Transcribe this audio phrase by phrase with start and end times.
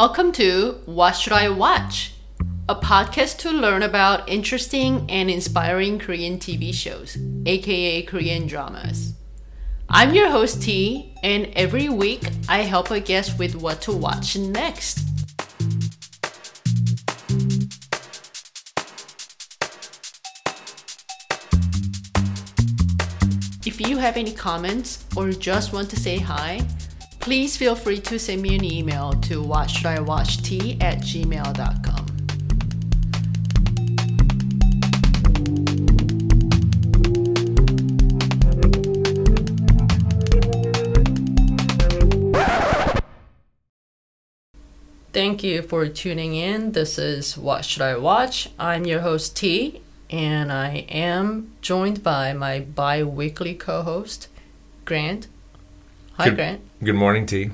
[0.00, 2.12] Welcome to What Should I Watch?
[2.68, 9.14] A podcast to learn about interesting and inspiring Korean TV shows, aka Korean dramas.
[9.88, 14.36] I'm your host T, and every week I help a guest with what to watch
[14.36, 15.00] next.
[23.66, 26.64] If you have any comments or just want to say hi,
[27.28, 32.06] please feel free to send me an email to whatshouldiwatcht at gmail.com.
[45.12, 46.72] Thank you for tuning in.
[46.72, 48.48] This is What Should I Watch?
[48.58, 54.28] I'm your host T, and I am joined by my bi weekly co host,
[54.86, 55.26] Grant.
[56.18, 56.60] Hi, Good- Grant.
[56.82, 57.50] Good morning, T.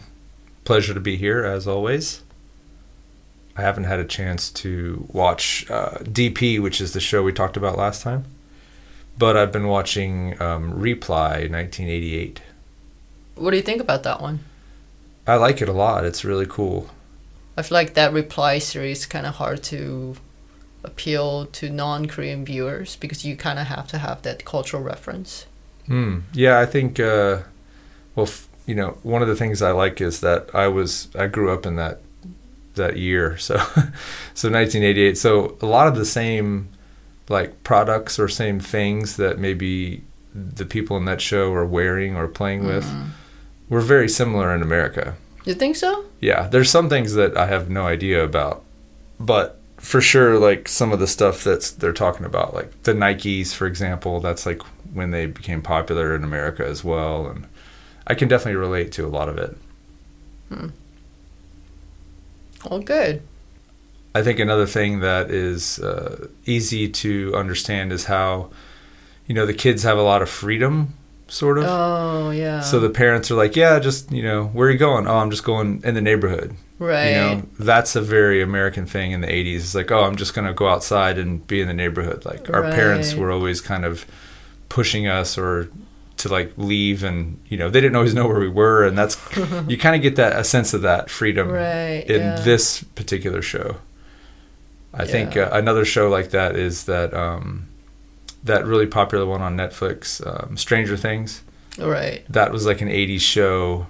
[0.65, 2.23] Pleasure to be here as always.
[3.57, 7.57] I haven't had a chance to watch uh, DP, which is the show we talked
[7.59, 8.25] about last time,
[9.19, 12.41] but I've been watching um, Reply 1988.
[13.37, 14.41] What do you think about that one?
[15.27, 16.05] I like it a lot.
[16.05, 16.89] It's really cool.
[17.57, 20.17] I feel like that reply series kind of hard to
[20.83, 25.47] appeal to non-Korean viewers because you kind of have to have that cultural reference.
[25.87, 26.21] Hmm.
[26.33, 26.99] Yeah, I think.
[26.99, 27.43] Uh,
[28.17, 28.29] well,
[28.67, 31.67] you know, one of the things I like is that I was I grew up
[31.67, 32.01] in that
[32.75, 33.57] that year, so
[34.35, 35.17] so 1988.
[35.19, 36.69] So a lot of the same
[37.29, 40.03] like products or same things that maybe
[40.35, 42.69] the people in that show are wearing or playing hmm.
[42.69, 42.93] with
[43.69, 45.17] were very similar in America.
[45.45, 46.05] You think so?
[46.21, 48.65] Yeah, there's some things that I have no idea about,
[49.21, 53.53] but for sure, like some of the stuff that's they're talking about, like the Nikes,
[53.53, 57.47] for example, that's like when they became popular in America as well, and
[58.07, 59.57] I can definitely relate to a lot of it.
[62.71, 63.23] Oh, good.
[64.15, 68.51] I think another thing that is uh, easy to understand is how,
[69.27, 70.95] you know, the kids have a lot of freedom,
[71.29, 71.65] sort of.
[71.67, 72.61] Oh, yeah.
[72.61, 75.07] So the parents are like, yeah, just you know, where are you going?
[75.07, 76.55] Oh, I'm just going in the neighborhood.
[76.79, 77.09] right.
[77.09, 79.57] You know, that's a very American thing in the 80s.
[79.57, 82.25] It's like, oh, I'm just going to go outside and be in the neighborhood.
[82.25, 84.07] Like our parents were always kind of
[84.69, 85.69] pushing us or
[86.25, 89.17] to like leave and, you know, they didn't always know where we were and that's
[89.69, 92.05] you kind of get that a sense of that freedom right.
[92.09, 92.41] in yeah.
[92.41, 93.77] this particular show.
[94.93, 97.69] I think uh, another show like that is that um
[98.45, 101.43] that really popular one on Netflix, um, Stranger Things
[101.79, 102.25] Right.
[102.29, 103.87] that was like an 80s show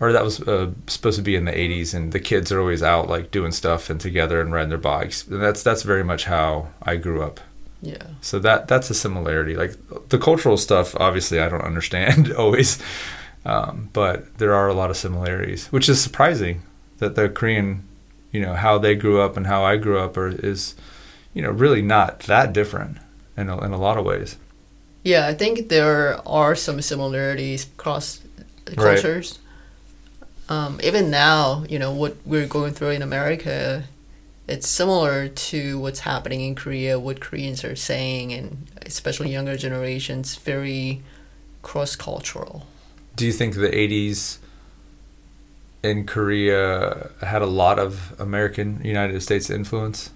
[0.00, 2.82] or that was uh, supposed to be in the 80s and the kids are always
[2.82, 6.24] out like doing stuff and together and riding their bikes and that's that's very much
[6.24, 7.38] how i grew up
[7.82, 8.06] Yeah.
[8.20, 9.74] so that that's a similarity like
[10.08, 12.80] the cultural stuff obviously i don't understand always
[13.44, 16.62] um, but there are a lot of similarities which is surprising
[16.98, 17.82] that the korean
[18.30, 20.76] you know how they grew up and how i grew up are, is
[21.34, 22.98] you know really not that different
[23.36, 24.36] in a, in a lot of ways
[25.04, 28.20] Yeah, I think there are some similarities across
[28.68, 28.76] Right.
[29.02, 29.40] cultures.
[30.48, 33.84] Um, even now, you know, what we're going through in America,
[34.48, 40.36] it's similar to what's happening in Korea, what Koreans are saying, and especially younger generations,
[40.36, 41.02] very
[41.62, 42.66] cross cultural.
[43.14, 44.38] Do you think the 80s
[45.82, 50.10] in Korea had a lot of American United States influence?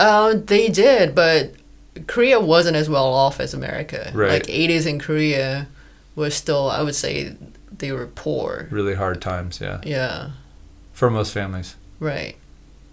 [0.00, 1.52] Uh, they did, but
[2.06, 4.10] Korea wasn't as well off as America.
[4.14, 4.30] Right.
[4.30, 5.68] Like 80s in Korea
[6.14, 7.34] was still, I would say,
[7.76, 8.68] they were poor.
[8.70, 9.80] Really hard times, yeah.
[9.84, 10.30] Yeah.
[10.92, 11.76] For most families.
[12.00, 12.36] Right.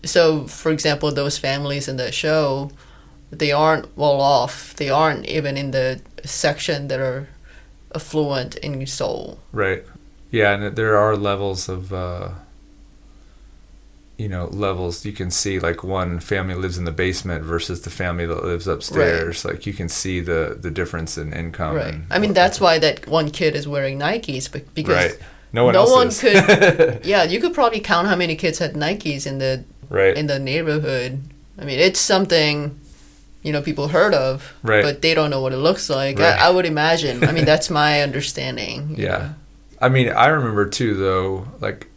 [0.06, 2.72] So, for example, those families in the show,
[3.32, 4.76] they aren't well off.
[4.76, 7.28] They aren't even in the section that are
[7.94, 9.40] affluent in Seoul.
[9.52, 9.84] Right.
[10.32, 12.30] Yeah, and there are levels of uh
[14.18, 17.90] you know, levels you can see like one family lives in the basement versus the
[17.90, 19.44] family that lives upstairs.
[19.44, 21.76] Like you can see the the difference in income.
[21.76, 21.96] right.
[22.10, 25.20] I mean, that's why that one kid is wearing Nikes, but because right.
[25.52, 27.06] No one no else one could.
[27.06, 30.16] yeah, you could probably count how many kids had Nikes in the right.
[30.18, 31.22] in the neighborhood.
[31.60, 32.80] I mean, it's something.
[33.44, 34.82] You know, people heard of, Right.
[34.84, 36.18] but they don't know what it looks like.
[36.18, 36.34] Right.
[36.34, 37.24] I, I would imagine.
[37.24, 38.96] I mean, that's my understanding.
[38.98, 39.18] Yeah.
[39.18, 39.34] know.
[39.80, 41.88] I mean, I remember too, though, like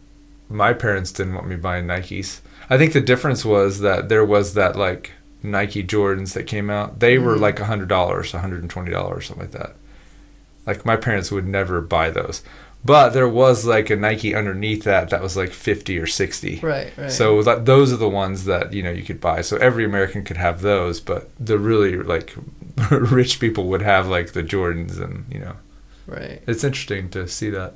[0.47, 2.41] my parents didn't want me buying Nikes.
[2.69, 6.99] I think the difference was that there was that like Nike Jordans that came out.
[6.99, 7.39] They were Mhm.
[7.41, 7.87] like a $100,
[8.31, 9.75] $120, something like that.
[10.67, 12.43] Like my parents would never buy those.
[12.83, 16.61] But there was like a Nike underneath that that was like 50 or 60.
[16.61, 17.11] Right, right.
[17.11, 19.41] So that, those are the ones that you know you could buy.
[19.41, 22.35] So every American could have those, but the really like
[22.91, 25.55] rich people would have like the Jordans, and you know
[26.07, 26.41] right.
[26.47, 27.73] it's interesting to see that.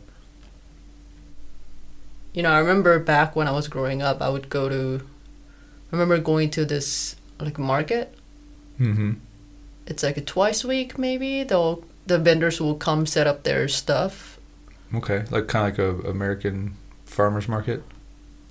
[2.34, 5.02] you know, I remember back when I was growing up, I would go to.
[5.92, 8.16] I remember going to this like market.
[8.80, 9.14] Mm-hmm.
[9.86, 11.44] It's like a twice a week, maybe.
[11.44, 14.33] They'll the vendors will come set up their stuff.
[14.94, 16.76] Okay, like kind of like a American
[17.06, 17.84] farmers market.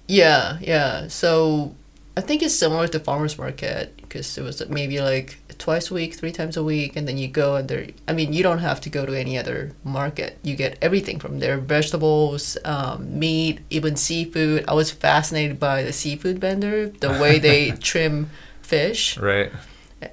[0.08, 1.08] Yeah, yeah.
[1.08, 1.74] So
[2.16, 6.14] I think it's similar to farmers market because it was maybe like twice a week,
[6.14, 7.86] three times a week, and then you go and there.
[8.06, 10.38] I mean, you don't have to go to any other market.
[10.42, 14.64] You get everything from there: vegetables, um, meat, even seafood.
[14.68, 18.30] I was fascinated by the seafood vendor, the way they trim
[18.60, 19.16] fish.
[19.16, 19.50] Right.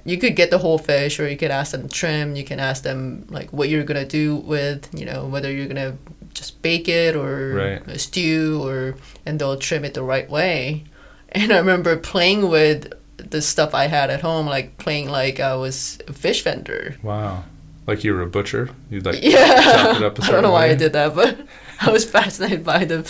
[0.04, 2.36] You could get the whole fish, or you could ask them trim.
[2.36, 5.98] You can ask them like what you're gonna do with, you know, whether you're gonna
[6.34, 7.54] just bake it or
[7.86, 8.00] Right.
[8.00, 8.94] stew, or
[9.26, 10.84] and they'll trim it the right way.
[11.30, 15.54] And I remember playing with the stuff I had at home, like playing like I
[15.54, 16.96] was a fish vendor.
[17.02, 17.44] Wow.
[17.86, 18.70] Like you were a butcher.
[18.90, 20.72] You'd like Yeah, chop it up a I don't know why way?
[20.72, 21.38] I did that, but
[21.80, 23.08] I was fascinated by the,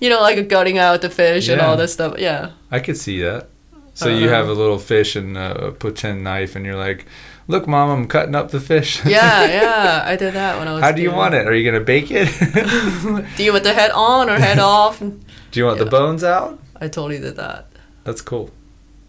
[0.00, 2.14] you know, like gutting out the fish and all that stuff.
[2.18, 3.48] Yeah, I could see that.
[3.94, 4.34] So you Uh-huh.
[4.36, 7.06] have a little fish and a pretend knife, and you're like,
[7.50, 10.02] "Look, mom, I'm cutting up the fish." yeah, yeah.
[10.06, 10.82] I did that when I was.
[10.82, 11.46] How do you want it?
[11.46, 12.28] Are you gonna bake it?
[13.36, 14.98] Do you want the head on or head off?
[15.00, 16.58] do you want the bones out?
[16.80, 17.66] I totally did that.
[18.04, 18.50] That's cool.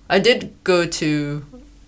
[0.09, 1.45] I did go to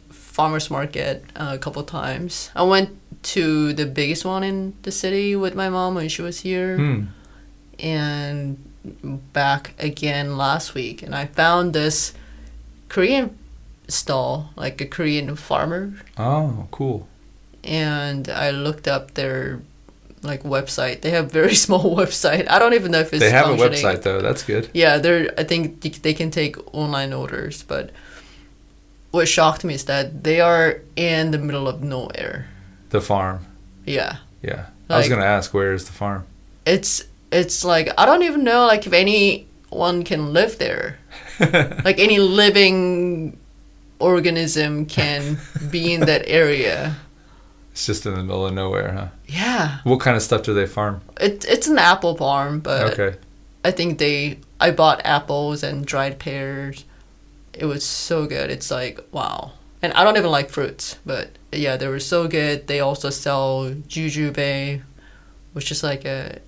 [0.09, 2.49] farmers market uh, a couple times.
[2.55, 2.89] I went
[3.33, 7.01] to the biggest one in the city with my mom when she was here, Hmm.
[7.79, 8.57] and
[9.33, 11.01] back again last week.
[11.03, 12.13] And I found this
[12.89, 13.37] Korean
[13.87, 17.07] stall, like a Korean farmer, Oh, cool.
[17.63, 19.61] and I looked up their
[20.21, 21.01] like website.
[21.01, 22.49] They have very small website.
[22.49, 24.21] I don't even know if it's they have a website though.
[24.21, 24.69] That's good.
[24.73, 25.33] Yeah, they're.
[25.37, 27.91] I think they can take online orders, but
[29.11, 32.47] what shocked me is that they are in the middle of nowhere.
[32.89, 33.45] The farm.
[33.85, 34.67] Yeah, Yeah.
[34.89, 36.25] I was gonna ask where is the farm.
[36.65, 40.99] it's it's like I don't even know like if anyone can live there.
[41.83, 43.37] like any living
[44.03, 45.37] organism can
[45.71, 46.95] be in that area.
[47.71, 49.07] It's just in the middle of nowhere, huh?
[49.25, 51.01] Yeah, What kind of stuff do they farm?
[51.19, 53.17] it, it's an apple farm, but okay.
[53.65, 54.37] I think they.
[54.59, 56.85] I bought apples and dried pears.
[57.53, 58.49] It was so good.
[58.51, 59.51] It's like wow.
[59.81, 62.67] And I don't even like fruits, but yeah, they were so good.
[62.67, 64.81] They also sell jujube,
[65.53, 66.39] which is like a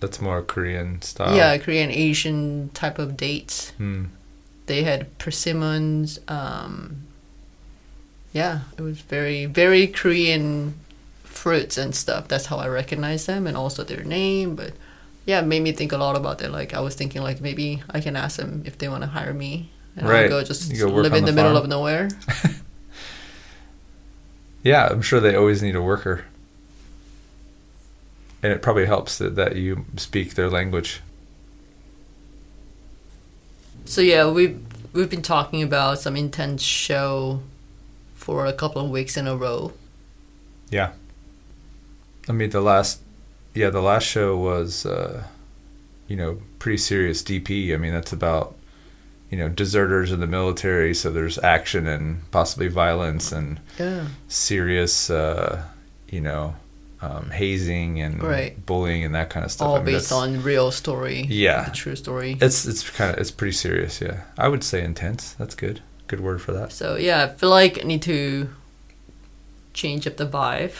[0.00, 1.34] That's more Korean style.
[1.36, 3.70] yeah Korean Asian type of dates.
[3.78, 4.04] Hmm.
[4.66, 6.20] They had persimmons.
[6.28, 7.06] Um,
[8.32, 10.74] yeah, it was very very Korean
[11.24, 12.28] fruits and stuff.
[12.28, 14.56] That's how I recognize them, and also their name.
[14.56, 14.72] But
[15.26, 16.50] yeah, it made me think a lot about it.
[16.50, 19.34] Like I was thinking, like maybe I can ask them if they want to hire
[19.34, 20.24] me, and Right.
[20.24, 22.08] I'll go just go live in the the, middle of nowhere.
[24.62, 26.24] Yeah, I'm sure they always need a worker.
[28.42, 31.00] And it probably helps that, that you speak their language.
[33.92, 34.58] So yeah, we've
[34.94, 37.42] we've been talking about some intense show
[38.14, 39.74] for a couple of weeks in a row.
[40.70, 40.92] Yeah.
[42.26, 43.00] I mean, the last,
[43.52, 45.24] yeah, the last show was, uh,
[46.08, 47.74] you know, pretty serious DP.
[47.74, 48.54] I mean, that's about,
[49.30, 50.94] you know, deserters in the military.
[50.94, 54.06] So there's action and possibly violence and Yeah.
[54.26, 55.64] serious, uh,
[56.08, 56.56] you know,
[57.02, 58.64] um, hazing and Right.
[58.64, 59.66] bullying and that kind of stuff.
[59.68, 61.26] All I mean, based on real story.
[61.28, 61.64] Yeah.
[61.64, 62.38] The true story.
[62.40, 64.00] It's it's kind of it's pretty serious.
[64.00, 65.32] Yeah, I would say intense.
[65.34, 65.80] That's good.
[66.06, 66.72] Good word for that.
[66.72, 68.48] So yeah, I feel like I need to
[69.74, 70.74] change up the vibe.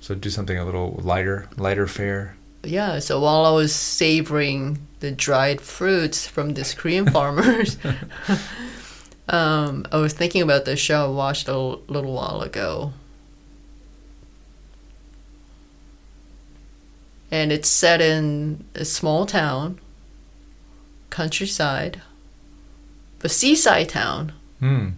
[0.00, 2.36] So do something a little lighter, lighter fare.
[2.64, 7.76] Yeah, so while I was savoring the dried fruits from these Korean farmers,
[9.28, 12.92] um, I was thinking about the show I watched a l- little while ago.
[17.30, 19.78] And it's set in a small town,
[21.10, 22.00] countryside,
[23.22, 24.32] a seaside town.
[24.58, 24.88] Hmm.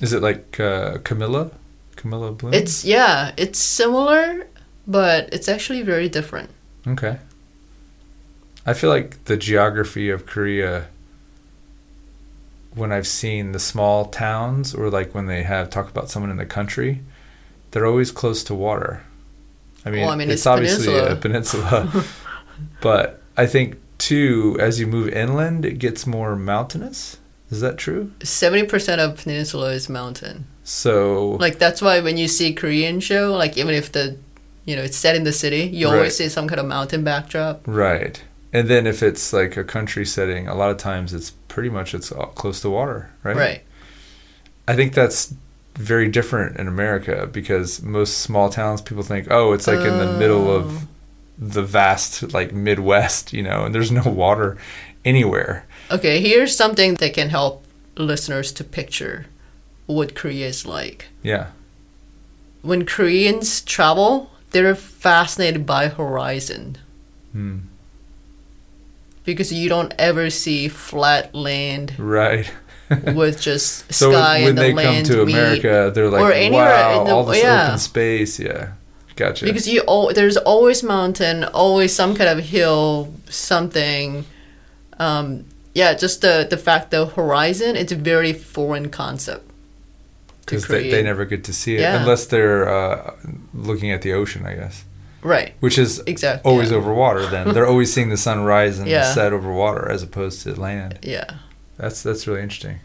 [0.00, 1.50] Is it like uh, Camilla?
[1.96, 2.54] Camilla Bloom?
[2.54, 4.46] It's, yeah, it's similar,
[4.86, 6.50] but it's actually very different.
[6.86, 7.18] okay.
[8.66, 10.88] I feel like the geography of Korea.
[12.74, 16.36] When I've seen the small towns, or like when they have talk about someone in
[16.36, 17.00] the country,
[17.70, 19.02] they're always close to water.
[19.88, 21.88] I mean, Well, I mean, it's, it's obviously a peninsula.
[21.90, 22.04] peninsula,
[22.80, 27.18] but I think too, as you move inland, it gets more mountainous.
[27.50, 28.12] Is that true?
[28.20, 30.46] 70% of peninsula is mountain.
[30.64, 34.18] So Like that's why when you see Korean show, like even if the
[34.66, 35.94] you know it's set in the city, you Right.
[35.96, 37.62] always see some kind of mountain backdrop.
[37.66, 41.70] right, and then if it's like a country setting, a lot of times it's pretty
[41.70, 43.36] much it's all close to water, right?
[43.36, 43.62] Right.
[44.68, 45.32] I think that's
[45.78, 50.18] very different in America because most small towns people think, oh, it's like in the
[50.18, 50.56] middle Oh.
[50.56, 50.86] of
[51.38, 54.56] the vast like Midwest, you know, and there's no water
[55.04, 55.64] anywhere.
[55.90, 57.64] Okay, here's something that can help
[57.96, 59.26] listeners to picture
[59.86, 61.06] what Korea is like.
[61.22, 61.46] Yeah.
[62.62, 66.76] When Koreans travel, they're fascinated by horizon
[67.32, 67.58] Hmm.
[69.24, 72.50] because you don't ever see flat land Right.
[73.14, 75.22] with just So sky when and the they come land to.
[75.22, 77.66] America, they're like, Or anywhere wow, in the- all this yeah.
[77.66, 78.38] open space.
[78.40, 78.72] Yeah.
[79.16, 79.44] Gotcha.
[79.46, 84.24] because you al- there's always mountain, always some kind of hill, something.
[85.00, 89.44] Um, yeah, just the the fact the horizon, it's a very foreign concept.
[90.44, 92.00] because they, they never get to see it Yeah.
[92.00, 93.14] unless they're uh,
[93.52, 94.84] looking at the ocean, I guess,
[95.22, 95.52] Right.
[95.60, 96.48] which is Exactly.
[96.50, 96.76] always yeah.
[96.78, 97.26] over water.
[97.26, 99.12] Then they're always seeing the sun rise and Yeah.
[99.12, 101.00] set over water as opposed to land.
[101.02, 101.26] Yeah.
[101.78, 102.80] That's that's really interesting.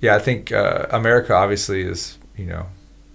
[0.00, 2.66] Yeah, I think uh, America obviously is you know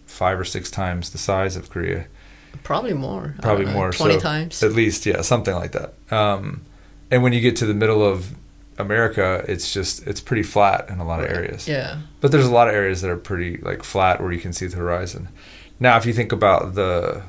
[0.05, 2.07] five or six times the size of Korea,
[2.63, 3.35] Probably more.
[3.41, 3.91] Probably know, more.
[3.91, 4.63] Twenty so, times.
[4.63, 5.05] at least.
[5.05, 5.93] Yeah, something like that.
[6.11, 6.61] Um,
[7.09, 8.35] and when you get to the middle of
[8.77, 11.67] America, it's just it's pretty flat in a lot of areas.
[11.67, 12.01] Yeah.
[12.19, 14.67] But there's a lot of areas that are pretty like flat where you can see
[14.67, 15.29] the horizon.
[15.79, 17.23] Now, if you think about the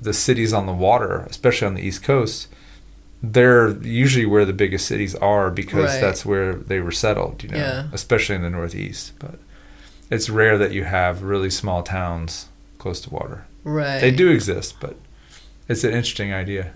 [0.00, 2.48] the cities on the water, especially on the East Coast,
[3.22, 6.00] they're usually where the biggest cities are because Right.
[6.00, 7.84] that's where they were settled, you know, Yeah.
[7.92, 9.12] especially in the Northeast.
[9.20, 9.38] But
[10.10, 12.46] it's rare that you have really small towns
[12.78, 13.44] close to water.
[13.64, 14.00] Right.
[14.00, 14.96] They do exist, but
[15.68, 16.72] it's an interesting idea.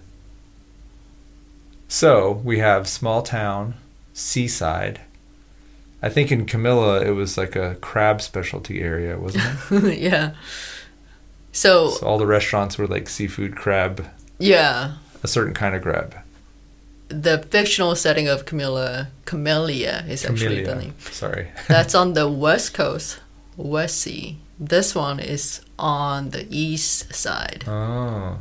[1.88, 3.74] So we have small town,
[4.12, 5.00] seaside.
[6.02, 9.98] I think in Camilla it was like a crab specialty area, wasn't it?
[9.98, 10.34] yeah.
[11.52, 14.06] So, so all the restaurants were like seafood crab,
[14.38, 16.14] yeah, a certain kind of crab.
[17.08, 20.94] The fictional setting of Camilla Camellia is actually the name.
[20.98, 21.48] Sorry.
[21.68, 23.20] That's on the west coast,
[23.56, 24.38] West Sea.
[24.58, 27.64] This one is on the east side.
[27.66, 28.38] Oh.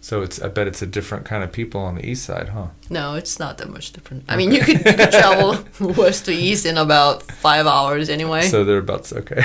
[0.00, 2.68] So it's I bet it's a different kind of people on the east side, huh?
[2.90, 4.24] No, it's not that much different.
[4.28, 8.42] I mean, you could, you could travel west to east in about five hours anyway.
[8.42, 9.44] So they're about okay.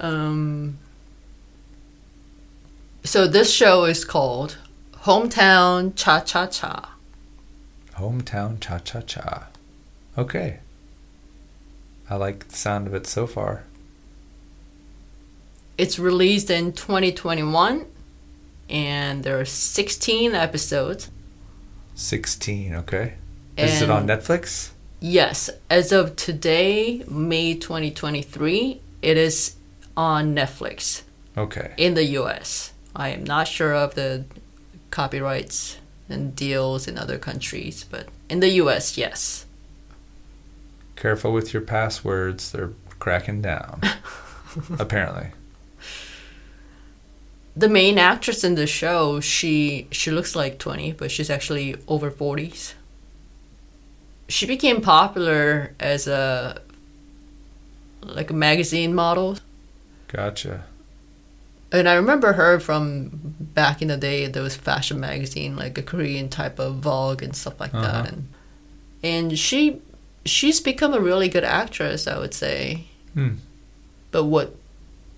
[0.00, 0.78] Um,
[3.04, 4.58] so this show is called
[5.02, 6.94] Hometown Cha Cha Cha.
[7.96, 9.46] Hometown cha cha cha.
[10.16, 10.58] Okay.
[12.10, 13.64] I like the sound of it so far.
[15.76, 17.86] It's released in 2021,
[18.70, 21.10] and there are 16 episodes.
[21.94, 23.14] 16, okay.
[23.56, 24.70] Is it on Netflix?
[25.00, 29.56] Yes, as of today, May 2023, it is
[29.96, 31.02] on Netflix
[31.36, 31.74] Okay.
[31.76, 32.72] in the US.
[32.94, 34.24] I am not sure of the
[34.98, 35.76] copyrights
[36.08, 39.46] and deals in other countries, but in the US, yes.
[40.96, 42.50] Careful with your passwords.
[42.50, 43.80] They're cracking down.
[44.80, 45.28] Apparently.
[47.54, 52.10] The main actress in the show, she she looks like 20, but she's actually over
[52.10, 52.74] 40s.
[54.28, 56.60] She became popular as a
[58.02, 59.38] like a magazine model.
[60.08, 60.64] Gotcha.
[61.70, 63.10] And I remember her from
[63.40, 67.60] back in the day, those fashion magazine, like a Korean type of Vogue and stuff
[67.60, 68.02] like Uh-huh.
[68.02, 68.12] that.
[68.12, 68.28] And
[69.02, 69.80] and she
[70.24, 72.86] she's become a really good actress, I would say.
[73.14, 73.34] Hmm.
[74.10, 74.54] But what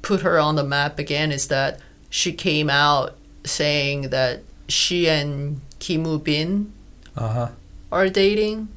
[0.03, 1.79] put her on the map again is that
[2.09, 6.73] she came out saying that she and Kim Woo Bin
[7.17, 7.49] Uh huh.
[7.93, 8.69] are dating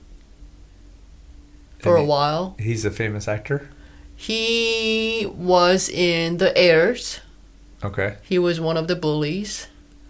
[1.80, 2.56] for And a while.
[2.60, 3.70] He's a famous actor.
[4.16, 7.20] He was in The Heirs.
[7.84, 8.16] Okay.
[8.24, 9.68] He was one of the bullies.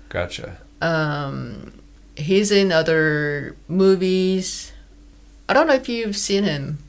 [0.09, 0.57] Gotcha.
[0.81, 1.73] Um,
[2.15, 4.71] he's in other movies.
[5.49, 6.79] I don't know if you've seen him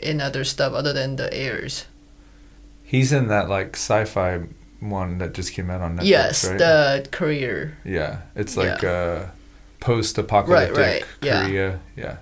[0.00, 1.86] in other stuff other than The Heirs.
[2.82, 4.42] He's in that like sci-fi
[4.80, 6.58] one that just came out on Netflix, yes, right?
[6.58, 7.78] the career.
[7.84, 9.26] yeah, it's like uh,
[9.80, 11.46] post-apocalyptic Right, right, yeah.
[11.46, 11.80] Korea.
[11.96, 12.16] Yeah.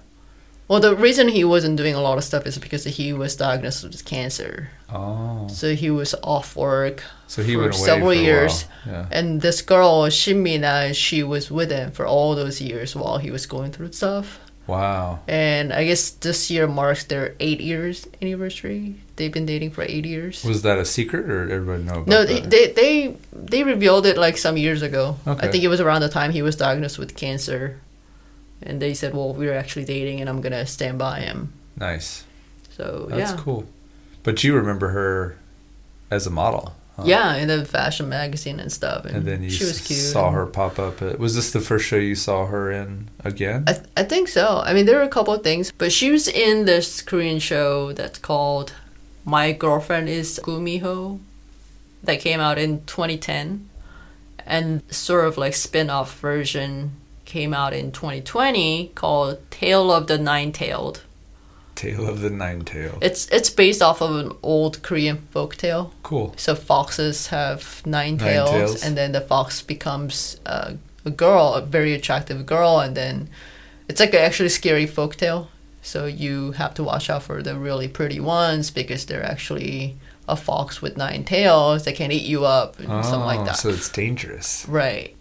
[0.72, 3.84] Well, the reason he wasn't doing a lot of stuff is because he was diagnosed
[3.84, 4.70] with cancer.
[4.88, 5.46] Oh.
[5.48, 7.04] So he was off work.
[7.26, 8.64] So he for several for years.
[8.86, 9.04] Yeah.
[9.10, 13.30] And this girl, Shin Min-a, she was with him for all those years while he
[13.30, 14.40] was going through stuff.
[14.66, 15.20] Wow.
[15.28, 18.94] And I guess this year marks their eight years anniversary.
[19.16, 20.42] They've been dating for eight years.
[20.42, 24.06] Was that a secret, or did everybody know about No, they, they they they revealed
[24.06, 25.18] it like some years ago.
[25.26, 25.46] Okay.
[25.46, 27.78] I think it was around the time he was diagnosed with cancer,
[28.66, 32.24] and they said, "Well, we're actually dating, and I'm gonna stand by him." nice.
[32.76, 33.64] So That's yeah, cool.
[34.22, 35.36] But you remember her
[36.10, 36.74] as a model.
[36.96, 37.02] huh?
[37.06, 39.98] yeah, in the fashion magazine and stuff, and, And then you she was cute.
[39.98, 41.02] saw her pop up.
[41.02, 43.64] At, was this the first show you saw her in again?
[43.66, 44.62] I, th- I think so.
[44.64, 47.92] I mean, there are a couple of things, but she was in this Korean show
[47.92, 48.72] that's called
[49.24, 51.18] "My Girlfriend Is Gumiho,"
[52.04, 53.68] that came out in 2010,
[54.46, 56.92] and sort of like spin-off version
[57.32, 61.02] came out in 2020 called Tale of the Nine-Tailed.
[61.74, 62.98] Tale of the Nine Tail.
[63.00, 65.84] It's it's based off of an old Korean folk tale.
[66.02, 66.34] Cool.
[66.36, 68.84] So foxes have nine Nine tails, tails.
[68.84, 73.28] and then the fox becomes a, a girl, a very attractive girl, and then
[73.88, 75.48] it's like a actually scary folk tale.
[75.80, 79.96] So you have to watch out for the really pretty ones because they're actually
[80.28, 83.56] a fox with nine tails that can eat you up and something like Oh, that.
[83.56, 84.66] So it's dangerous.
[84.68, 85.16] Right.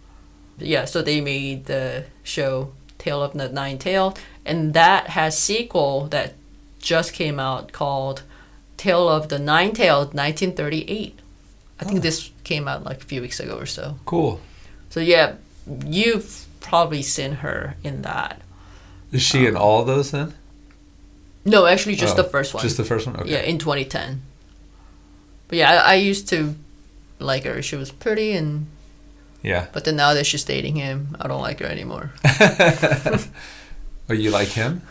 [0.58, 6.06] Yeah, so they made the show Tale of the Nine Tailed, and that has sequel
[6.08, 6.34] that
[6.78, 8.22] just came out called
[8.76, 11.18] Tale of the Nine Tailed 1938.
[11.80, 12.00] I think oh.
[12.02, 13.98] this came out like a few weeks ago or so.
[14.04, 14.40] Cool.
[14.90, 15.34] So yeah,
[15.84, 18.40] you've probably seen her in that.
[19.10, 20.34] Is she in um, all those then?
[21.44, 22.62] No, actually just Oh, the first one.
[22.62, 23.16] Just the first one?
[23.16, 23.32] Okay.
[23.32, 24.22] Yeah, in 2010.
[25.48, 26.54] But yeah, I, I used to
[27.18, 27.62] like her.
[27.62, 28.66] She was pretty and
[29.42, 29.66] Yeah.
[29.72, 32.12] but then now that she's dating him, I don't like her anymore.
[34.10, 34.82] Oh, you like him?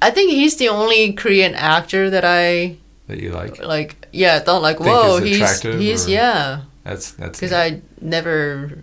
[0.00, 2.76] I think he's the only Korean actor that I
[3.08, 3.58] That you like?
[3.62, 4.08] like.
[4.12, 6.60] Yeah, thought like, Think whoa, he's attractive he's or- yeah.
[6.84, 7.38] That's that's.
[7.40, 7.52] Because.
[7.52, 8.82] I never,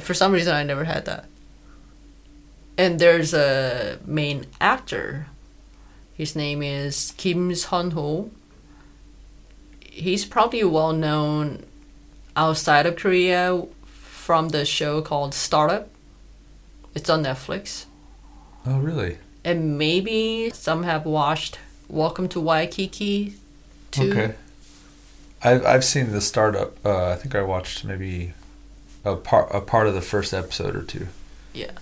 [0.00, 1.26] for some reason, I never had that.
[2.76, 5.26] And there's a main actor.
[6.14, 8.30] His name is Kim Sun Ho.
[9.80, 11.64] He's probably well known
[12.36, 15.88] outside of Korea from the show called Startup.
[16.94, 17.86] It's on Netflix.
[18.66, 19.18] Oh, really?
[19.46, 23.34] and maybe some have watched Welcome to Waikiki
[23.90, 24.10] 2.
[24.10, 24.34] Okay.
[25.42, 26.74] I've I've seen the startup.
[26.84, 28.32] Uh, I think I watched maybe
[29.04, 31.08] a part a part of the first episode or two.
[31.52, 31.72] Yeah,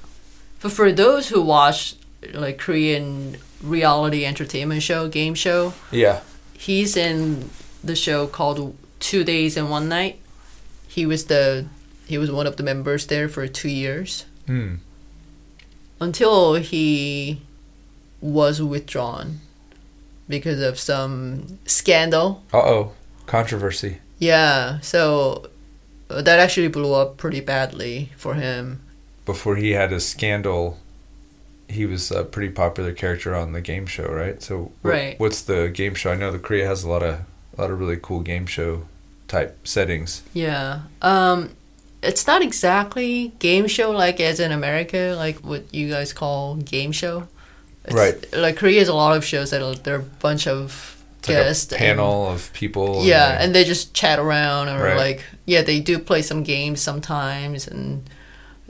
[0.60, 1.94] But for those who watch
[2.34, 6.20] like Korean reality entertainment show, game show, Yeah.
[6.54, 7.48] he's in
[7.84, 10.18] the show called Two Days and One Night.
[10.94, 11.66] He was the
[12.06, 14.74] he was one of the members there for two years Hmm.
[16.00, 17.40] until he
[18.20, 19.40] was withdrawn
[20.28, 22.42] because of some scandal.
[22.52, 22.92] Uh oh.
[23.26, 23.98] Controversy.
[24.18, 25.46] Yeah, so
[26.10, 28.80] uh, that actually blew up pretty badly for him.
[29.24, 30.78] Before he had a scandal,
[31.68, 34.42] he was a pretty popular character on the game show, right?
[34.42, 35.18] So, Right.
[35.18, 36.12] What's the game show?
[36.12, 37.20] I know the Korea has a lot of
[37.56, 38.86] a lot of really cool game show
[39.32, 40.22] type settings.
[40.34, 40.80] Yeah.
[41.00, 41.38] Um
[42.02, 46.92] it's not exactly game show like as in America, like what you guys call game
[46.92, 47.16] show.
[47.84, 48.16] It's, Right.
[48.44, 50.64] Like Korea has a lot of shows that are they're a bunch of
[51.20, 52.88] It's like guests and- panel of people.
[53.04, 54.96] yeah, they- and they just chat around or Right.
[55.06, 55.20] like
[55.52, 58.02] yeah, they do play some games sometimes and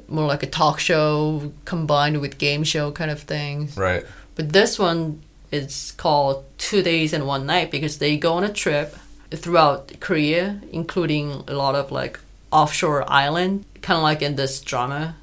[0.08, 3.56] more like a talk show combined with game show kind of thing.
[3.76, 4.04] right.
[4.36, 5.20] But this one
[5.50, 8.88] is called Two Days and One Night because they go on a trip
[9.36, 12.18] throughout Korea, including a lot of like
[12.50, 15.16] offshore island, kind of like in this drama.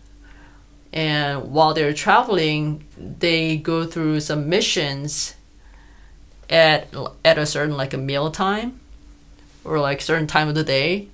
[0.92, 5.36] And while they're traveling, they go through some missions
[6.50, 6.88] at
[7.24, 8.80] at a certain like a meal time
[9.64, 11.08] or like certain time of the day.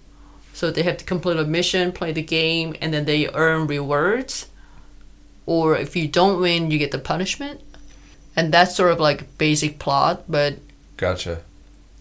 [0.54, 4.48] So they have to complete a mission, play the game, and then they earn rewards
[5.46, 7.62] or if you don't win, you get the punishment.
[8.36, 10.24] And that's sort of like basic plot.
[10.28, 10.58] But
[10.98, 11.42] Gotcha.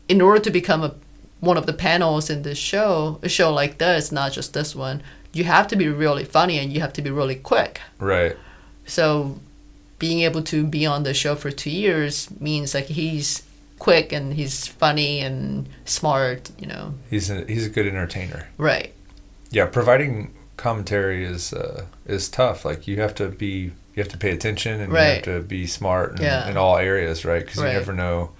[0.08, 0.94] In order to become a
[1.40, 5.02] one of the panels in this show, a show like this, not just this one,
[5.32, 7.80] you have to be really funny and you have to be really quick.
[7.98, 8.36] Right.
[8.86, 9.40] So
[9.98, 13.42] being able to be on the show for two years means like he's
[13.78, 16.94] quick and he's funny and smart, you know.
[17.10, 18.48] He's a, he's a good entertainer.
[18.56, 18.94] Right.
[19.50, 22.64] Yeah, providing commentary is uh, is tough.
[22.64, 25.66] Like you have to be you have to pay attention and you have to be
[25.66, 26.48] smart in, Yeah.
[26.48, 27.44] in all areas, right?
[27.44, 27.72] Because Right.
[27.72, 28.30] you never know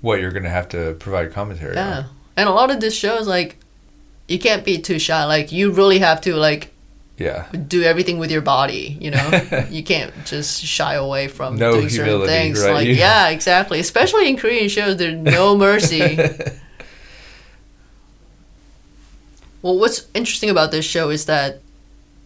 [0.00, 1.98] what you're going to have to provide commentary Yeah.
[1.98, 2.04] on.
[2.36, 3.56] And a lot of this shows like
[4.28, 5.24] you can't be too shy.
[5.24, 6.72] Like you really have to like
[7.18, 7.46] Yeah.
[7.52, 9.66] do everything with your body, you know?
[9.70, 12.62] you can't just shy away from No doing certain things.
[12.62, 12.72] right?
[12.72, 13.78] Like You- yeah, exactly.
[13.80, 16.16] Especially in Korean shows, there's no mercy.
[19.62, 21.60] well, what's interesting about this show is that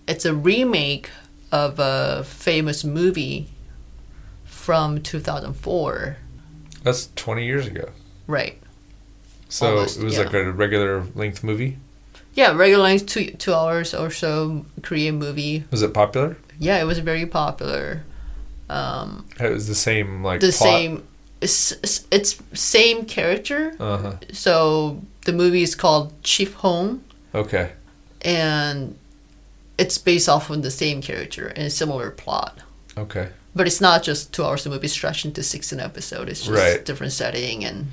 [0.07, 1.11] it's a remake
[1.51, 3.49] of a famous movie
[4.45, 6.19] from 2004.
[6.85, 7.91] That's 20 years ago.
[8.29, 8.61] Right.
[9.49, 10.23] So Almost, it was yeah.
[10.25, 11.79] like a regular length movie.
[12.35, 15.65] Yeah, regular length, two, two hours or so Korean movie.
[15.71, 16.37] Was it popular?
[16.59, 18.03] Yeah, it was very popular.
[18.71, 20.69] Um, It was the same like the plot?
[20.69, 21.03] same
[21.41, 24.15] it's, it's same character Uh-huh.
[24.33, 27.73] so the movie is called Chief Hong Okay.
[28.23, 28.97] and
[29.77, 32.61] it's based off of the same character and a similar plot
[32.97, 33.29] Okay.
[33.55, 36.85] But it's not just two hours of movie stretched into 16 episodes it's just Right.
[36.85, 37.87] different setting and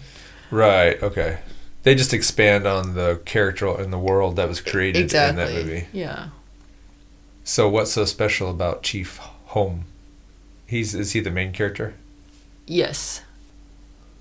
[0.49, 1.01] Right.
[1.03, 1.39] Okay.
[1.83, 5.29] they just expand on the character and the world that was created exactly.
[5.43, 5.87] in that movie.
[5.93, 6.29] Yeah.
[7.43, 9.85] So what's so special about Chief Hong
[10.67, 11.95] He's is he the main character?
[12.65, 13.21] Yes.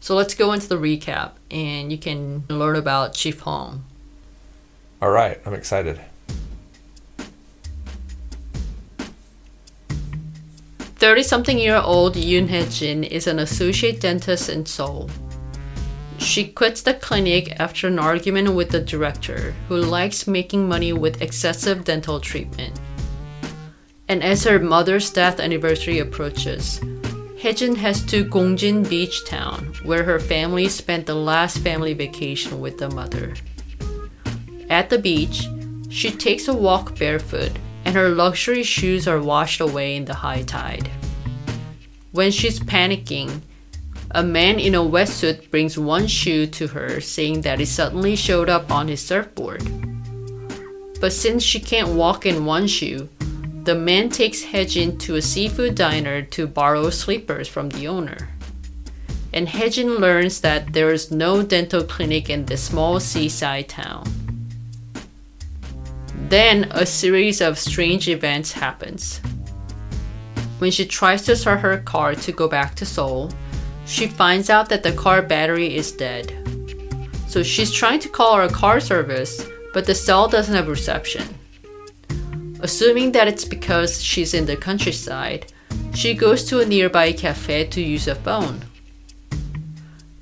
[0.00, 3.85] So let's go into the recap and you can learn about Chief Hong
[5.03, 6.00] All right, I'm excited.
[11.00, 15.08] 30 something year old Yoon Hye Jin is an associate dentist in Seoul.
[16.18, 21.22] She quits the clinic after an argument with the director, who likes making money with
[21.22, 22.78] excessive dental treatment.
[24.08, 26.80] And as her mother's death anniversary approaches,
[27.40, 32.76] Haejin heads to Gongjin Beach Town, where her family spent the last family vacation with
[32.76, 33.32] the mother.
[34.68, 35.48] At the beach,
[35.88, 37.52] she takes a walk barefoot,
[37.90, 40.88] and her luxury shoes are washed away in the high tide.
[42.12, 43.40] When she's panicking,
[44.12, 48.48] a man in a wetsuit brings one shoe to her, saying that it suddenly showed
[48.48, 49.64] up on his surfboard.
[51.00, 53.09] But since she can't walk in one shoe,
[53.64, 58.29] the man takes Haejin to a seafood diner to borrow slippers from the owner.
[59.33, 64.29] And Haejin learns that there is no dental clinic in this small seaside town.
[66.28, 69.20] Then a series of strange events happens.
[70.59, 73.30] When she tries to start her car to go back to Seoul,
[73.87, 76.33] she finds out that the car battery is dead.
[77.28, 81.26] So she's trying to call our car service, but the cell doesn't have reception.
[82.61, 85.50] Assuming that it's because she's in the countryside,
[85.94, 88.61] she goes to a nearby cafe to use a phone.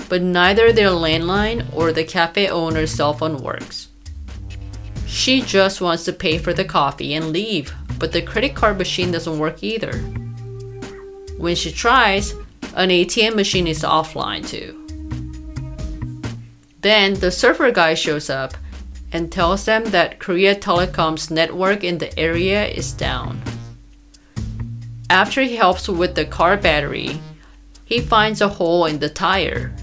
[0.09, 3.88] But neither their landline or the cafe owner's cell phone works.
[5.19, 9.11] She just wants to pay for the coffee and leave, but the credit card machine
[9.11, 9.93] doesn't work either.
[11.39, 12.35] When she tries,
[12.77, 14.87] an ATM machine is offline too.
[16.83, 18.55] Then the server guy shows up
[19.11, 23.43] and tells them that Korea Telecom's network in the area is down.
[25.11, 27.21] After he helps with the car battery,
[27.85, 29.75] he finds a hole in the tire.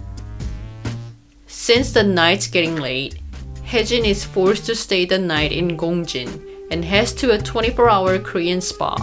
[1.45, 3.19] Since the night's getting late,
[3.65, 8.19] Haejin is forced to stay the night in Gongjin and heads to a 24 hour
[8.19, 8.95] Korean spa.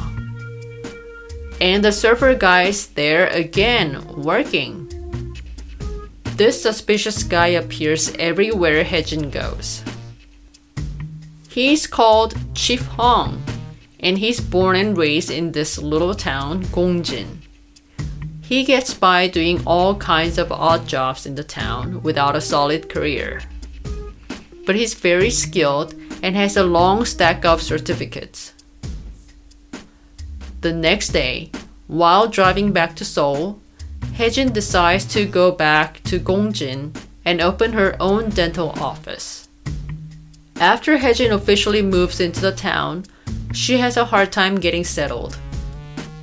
[1.60, 4.88] And the surfer guy's there again, working.
[6.36, 9.82] This suspicious guy appears everywhere Haejin goes.
[11.48, 13.42] He's called Chief Hong,
[14.00, 17.38] and he's born and raised in this little town, Gongjin.
[18.40, 22.88] He gets by doing all kinds of odd jobs in the town without a solid
[22.88, 23.42] career.
[24.64, 28.52] But he's very skilled and has a long stack of certificates.
[30.60, 31.50] The next day,
[31.88, 33.60] while driving back to Seoul,
[34.14, 36.94] Haejin decides to go back to Gongjin
[37.24, 39.48] and open her own dental office.
[40.60, 43.04] After Haejin officially moves into the town,
[43.52, 45.36] she has a hard time getting settled.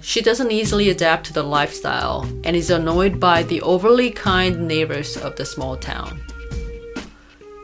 [0.01, 5.17] She doesn't easily adapt to the lifestyle and is annoyed by the overly kind neighbors
[5.17, 6.21] of the small town.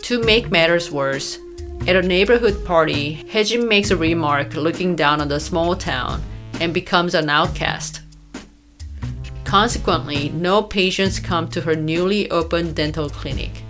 [0.05, 1.39] To make matters worse,
[1.87, 6.21] at a neighborhood party, Haejin makes a remark looking down on the small town
[6.59, 8.01] and becomes an outcast.
[9.45, 13.63] Consequently, no patients come to her newly opened dental clinic.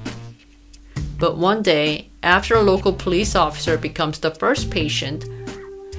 [1.18, 5.24] But one day, after a local police officer becomes the first patient,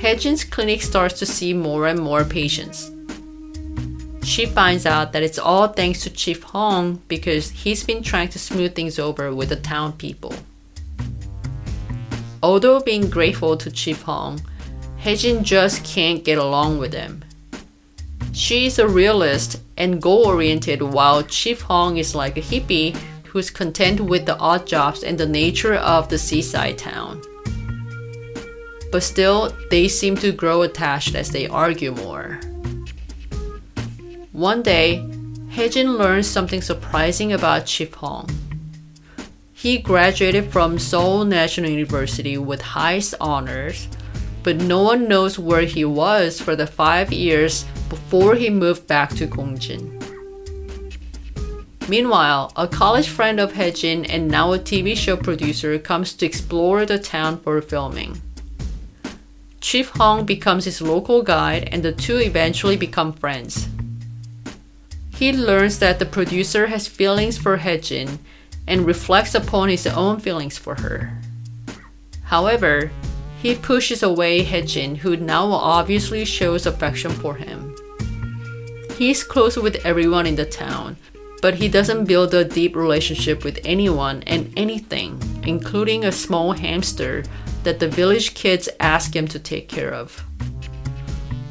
[0.02, 2.90] Haejin's clinic starts to see more and more patients.
[4.26, 8.40] She finds out that it's all thanks to Chief Hong because he's been trying to
[8.40, 10.34] smooth things over with the town people.
[12.42, 14.40] Although being grateful to Chief Hong,
[15.00, 17.24] Haejin just can't get along with him.
[18.32, 24.00] She's a realist and goal oriented, while Chief Hong is like a hippie who's content
[24.00, 27.22] with the odd jobs and the nature of the seaside town.
[28.90, 32.40] But still, they seem to grow attached as they argue more.
[34.36, 35.02] One day,
[35.52, 38.28] Haejin learns something surprising about Chief Hong.
[39.54, 43.88] He graduated from Seoul National University with highest honors,
[44.42, 49.08] but no one knows where he was for the five years before he moved back
[49.14, 49.88] to Gongjin.
[51.88, 56.84] Meanwhile, a college friend of Haejin and now a TV show producer comes to explore
[56.84, 58.20] the town for filming.
[59.62, 63.70] Chief Hong becomes his local guide and the two eventually become friends.
[65.16, 68.18] He learns that the producer has feelings for Haejin
[68.68, 71.18] and reflects upon his own feelings for her.
[72.24, 72.90] However,
[73.40, 77.74] he pushes away Haejin, who now obviously shows affection for him.
[78.98, 80.96] He's close with everyone in the town,
[81.40, 87.24] but he doesn't build a deep relationship with anyone and anything, including a small hamster
[87.62, 90.26] that the village kids ask him to take care of.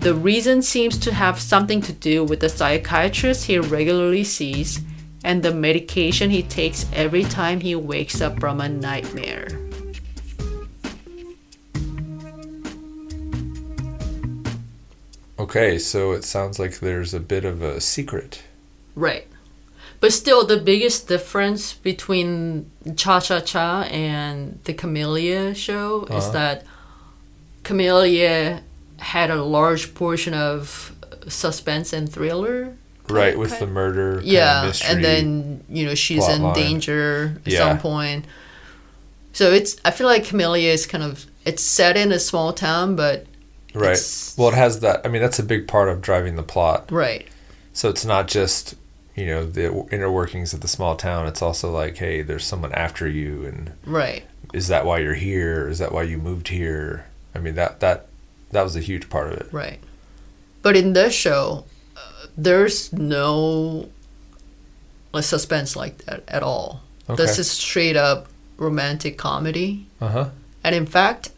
[0.05, 4.81] The reason seems to have something to do with the psychiatrist he regularly sees
[5.23, 9.47] and the medication he takes every time he wakes up from a nightmare.
[15.39, 18.43] Okay, so it sounds like there's a bit of a secret.
[18.95, 19.25] Right.
[19.99, 26.31] But still, the biggest difference between Cha Cha Cha and the Camellia show is Uh-huh.
[26.31, 26.65] that
[27.63, 28.61] Camellia
[28.99, 30.95] had a large portion of
[31.27, 32.75] suspense and thriller.
[33.07, 34.19] Right, with the murder.
[34.23, 34.95] yeah, mystery.
[34.95, 36.55] and then you know she's in line.
[36.55, 37.59] danger at Yeah.
[37.59, 38.25] some point.
[39.33, 42.95] So it's I feel like Camellia is kind of it's set in a small town,
[42.95, 43.27] but
[43.75, 43.99] Right.
[44.37, 45.01] Well, it has that.
[45.05, 46.89] I mean, that's a big part of driving the plot.
[46.91, 47.27] right,
[47.73, 48.75] So it's not just
[49.15, 51.27] you know the inner workings of the small town.
[51.27, 55.67] It's also like, hey, there's someone after you, and right, is that why you're here?
[55.69, 57.05] Is that why you moved here?
[57.35, 58.07] I mean, that that
[58.55, 59.47] that was a huge part of it.
[59.51, 59.79] right.
[60.63, 61.65] But in this show,
[61.95, 63.89] uh, there's no
[65.13, 66.81] like suspense like that at all.
[67.15, 70.29] This is straight up romantic comedy, Uh huh.
[70.63, 71.29] and in fact,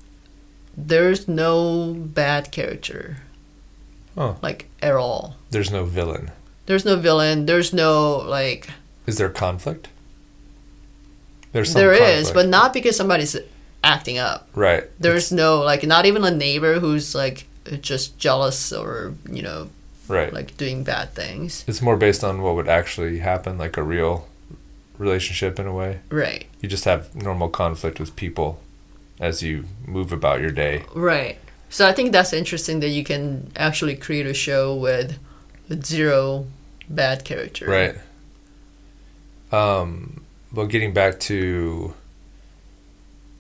[0.78, 3.18] there's no bad character,
[4.16, 4.38] Oh.
[4.42, 5.36] like at all.
[5.50, 6.32] There's no villain.
[6.68, 7.46] There's no villain.
[7.48, 8.70] There's no like.
[9.06, 9.90] Is there conflict?
[11.52, 12.34] There's some There is, conflict.
[12.36, 13.36] but not because somebody's
[13.88, 14.48] acting up.
[14.54, 14.84] right.
[15.00, 17.48] There's no like not even a neighbor who's like
[17.82, 19.70] just jealous or you know
[20.08, 20.32] right.
[20.34, 21.64] like doing bad things.
[21.68, 24.28] it's more based on what would actually happen, like a real
[24.98, 26.00] relationship in a way.
[26.10, 26.46] Right.
[26.62, 28.60] You just have normal conflict with people
[29.20, 30.84] as you move about your day.
[30.94, 31.38] Right.
[31.70, 35.20] So I think that's interesting that you can actually create a show with,
[35.68, 36.48] with zero
[36.90, 37.66] bad character.
[37.68, 37.96] Right.
[39.52, 40.22] Um,
[40.54, 41.94] well, getting back to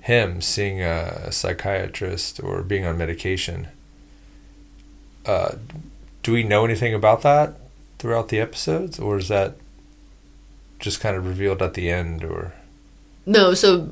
[0.08, 3.68] him seeing a psychiatrist or being on medication,
[5.26, 5.56] uh,
[6.24, 7.56] do we know anything about that
[8.00, 9.56] throughout the episodes, or is that
[10.80, 12.24] just kind of revealed at the end?
[12.24, 12.54] Or
[13.26, 13.90] No, so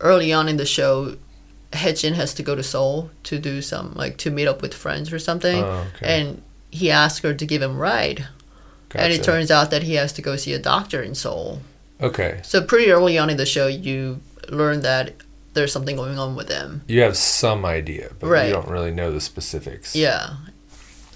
[0.00, 1.16] early on in the show,
[1.72, 5.12] Hejin has to go to Seoul to do some like to meet up with friends
[5.12, 6.20] or something, Oh, okay.
[6.20, 8.26] and he asks her to give him a ride,
[8.94, 11.60] and it turns out that he has to go see a doctor in Seoul.
[12.00, 15.12] okay, So pretty early on in the show, you learn that
[15.56, 16.82] there's something going on with him.
[16.86, 18.46] you have some idea, but Right.
[18.46, 19.96] you don't really know the specifics.
[19.96, 20.36] Yeah,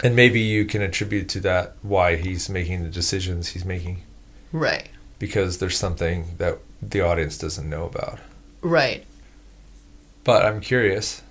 [0.03, 4.01] and maybe you can attribute to that why he's making the decisions he's making.
[4.51, 8.19] right, because there's something that the audience doesn't know about.
[8.61, 9.05] right.
[10.23, 11.23] But I'm curious.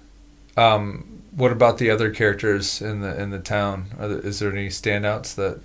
[0.56, 3.86] Um, what about the other characters in the in the town?
[4.00, 5.60] Are there, is there any standouts that?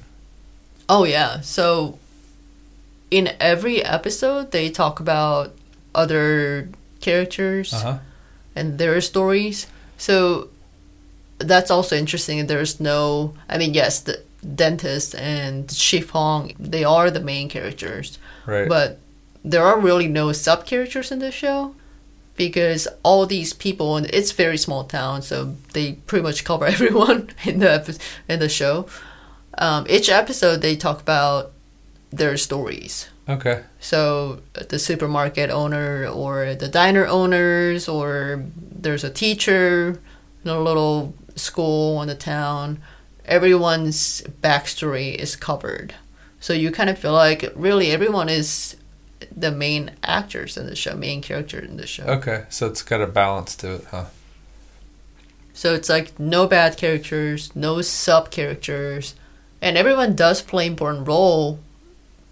[0.88, 1.42] Oh yeah.
[1.42, 1.98] So
[3.10, 5.54] in every episode, they talk about
[5.96, 6.70] other
[7.06, 8.00] characters huh.
[8.56, 9.68] and their stories.
[9.98, 10.50] So
[11.38, 12.48] that's also interesting.
[12.48, 13.34] There's no.
[13.48, 14.24] I mean, yes, the
[14.56, 18.20] dentist and Chief Hong, they are the main characters.
[18.46, 18.68] Right.
[18.68, 19.00] But
[19.44, 21.76] there are really no sub characters in this show
[22.36, 27.30] because all these people and it's very small town, so they pretty much cover everyone
[27.46, 28.88] in the epi- in the show.
[29.58, 31.52] Um, each episode they talk about
[32.12, 33.10] their stories.
[33.28, 33.64] Okay.
[33.80, 40.00] So the supermarket owner or the diner owners or there's a teacher
[40.44, 42.80] in a little school in the town.
[43.26, 45.96] Everyone's backstory is covered.
[46.40, 48.76] So you kind of feel like really everyone is
[49.36, 52.04] the main actors in the show, main character in the show.
[52.04, 52.46] Okay.
[52.50, 54.06] So it's got a balance to it, huh?
[55.54, 59.16] So it's like no bad characters, no sub characters,
[59.62, 61.60] and everyone does play important role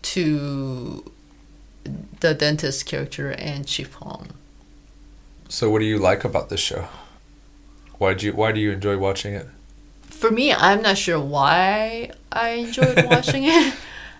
[0.03, 1.11] to
[2.19, 4.27] the dentist character and Chief Hong.
[5.49, 6.87] So what do you like about this show?
[7.97, 9.47] Why do you Why do you enjoy watching it?
[10.03, 13.73] For me, I'm not sure why I enjoyed watching it.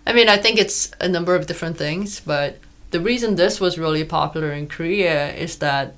[0.06, 2.58] I mean, I think it's a number of different things, but
[2.92, 5.96] the reason this was really popular in Korea is that,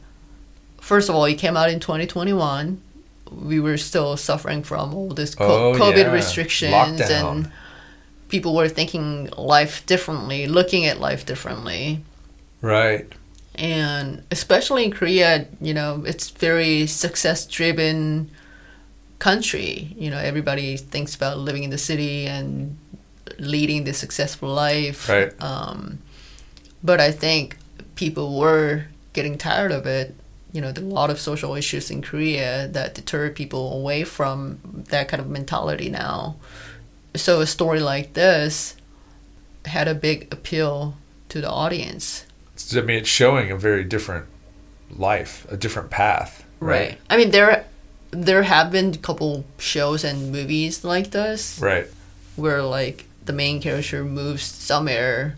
[0.79, 2.79] first of all, it came out in 2021.
[3.31, 6.11] We were still suffering from all this co- Oh, COVID yeah.
[6.11, 7.31] restrictions Lockdown.
[7.31, 7.51] and
[8.29, 12.01] people were thinking life differently, looking at life differently.
[12.61, 13.11] Right.
[13.55, 18.29] And especially in Korea, you know, it's very success driven
[19.19, 19.93] country.
[19.97, 22.77] You know, everybody thinks about living in the city and
[23.39, 25.07] leading the successful life.
[25.07, 25.31] Right.
[25.41, 25.99] Um,
[26.83, 27.57] but I think
[27.95, 30.15] people were getting tired of it.
[30.51, 34.03] You know, there are a lot of social issues in Korea that deter people away
[34.03, 34.59] from
[34.89, 36.35] that kind of mentality now.
[37.15, 38.75] So a story like this
[39.65, 40.95] had a big appeal
[41.29, 42.25] to the audience.
[42.75, 44.25] I mean, it's showing a very different
[44.95, 46.45] life, a different path.
[46.59, 46.97] Right.
[47.09, 47.65] I mean, there
[48.11, 51.87] there have been a couple shows and movies like this Right.
[52.37, 55.35] where like the main character moves somewhere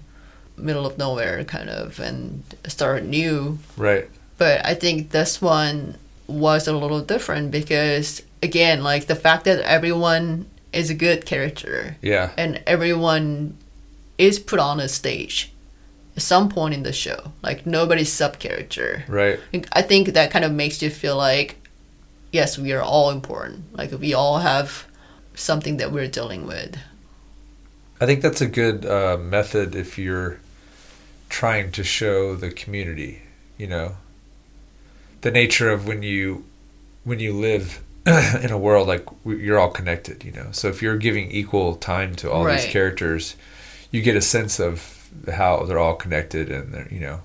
[0.55, 4.09] middle of nowhere kind of and start new Right.
[4.37, 5.95] but i think this one
[6.27, 10.45] was a little different because again like the fact that everyone
[10.77, 12.31] is a good character Yeah.
[12.37, 13.57] and everyone
[14.17, 15.51] is put on a stage
[16.15, 19.39] at some point in the show like nobody's sub character Right.
[19.73, 21.49] I think that kind of makes you feel like,
[22.31, 23.75] yes, we are all important.
[23.79, 24.85] Like we all have
[25.35, 26.77] something that we're dealing with.
[28.01, 30.39] I think that's a good uh, method if you're
[31.29, 33.21] trying to show the community,
[33.57, 33.95] you know,
[35.21, 36.43] the nature of when you
[37.03, 37.79] when you live
[38.41, 40.47] in a world like you're all connected, you know.
[40.51, 43.35] So if you're giving equal time to all these characters,
[43.91, 47.21] you get a sense of how they're all connected and they're, you know.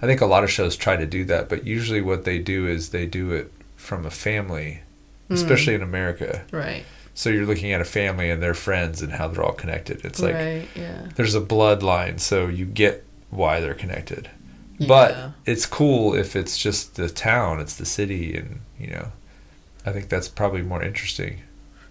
[0.00, 2.66] I think a lot of shows try to do that, but usually what they do
[2.66, 4.80] is they do it from a family,
[5.28, 5.34] hmm.
[5.34, 6.44] especially in America.
[6.50, 6.84] Right.
[7.14, 10.04] So you're looking at a family and their friends and how they're all connected.
[10.04, 10.68] It's like right.
[10.74, 11.08] Yeah.
[11.14, 14.30] there's a bloodline, so you get why they're connected.
[14.78, 14.86] Yeah.
[14.86, 19.12] But it's cool if it's just the town, it's the city, and you know,
[19.86, 21.40] I think that's probably more interesting.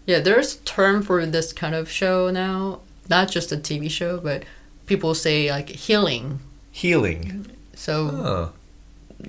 [0.05, 2.81] yeah, there's a term for this kind of show now.
[3.09, 4.43] Not just a TV show, but
[4.85, 6.39] people say like healing.
[6.71, 7.47] Healing.
[7.75, 8.53] So Oh,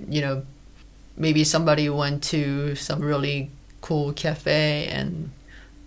[0.08, 0.44] you know,
[1.16, 3.50] maybe somebody went to some really
[3.80, 5.30] cool cafe and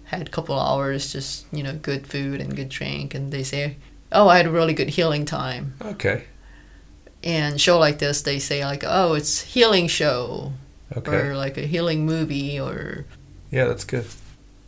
[0.05, 3.75] had a couple hours just, you know, good food and good drink and they say,
[4.11, 6.23] "Oh, I had a really good healing time." okay,
[7.23, 10.53] And show like this, they say like, "Oh, it's healing show."
[10.97, 13.05] Okay, Or like a healing movie or
[13.51, 14.05] yeah, that's good.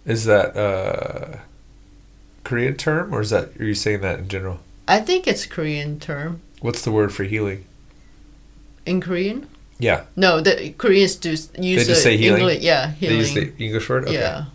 [0.06, 1.38] Is that uh
[2.44, 4.60] Korean term, or is that are you saying that in general?
[4.88, 6.42] I think it's Korean term.
[6.62, 7.66] What's the word for healing?
[8.86, 9.48] In Korean?
[9.80, 12.44] Yeah, No, the Koreans do use just the say healing?
[12.44, 14.04] Engli- yeah, they use the English word.
[14.04, 14.14] Okay.
[14.14, 14.46] Yeah.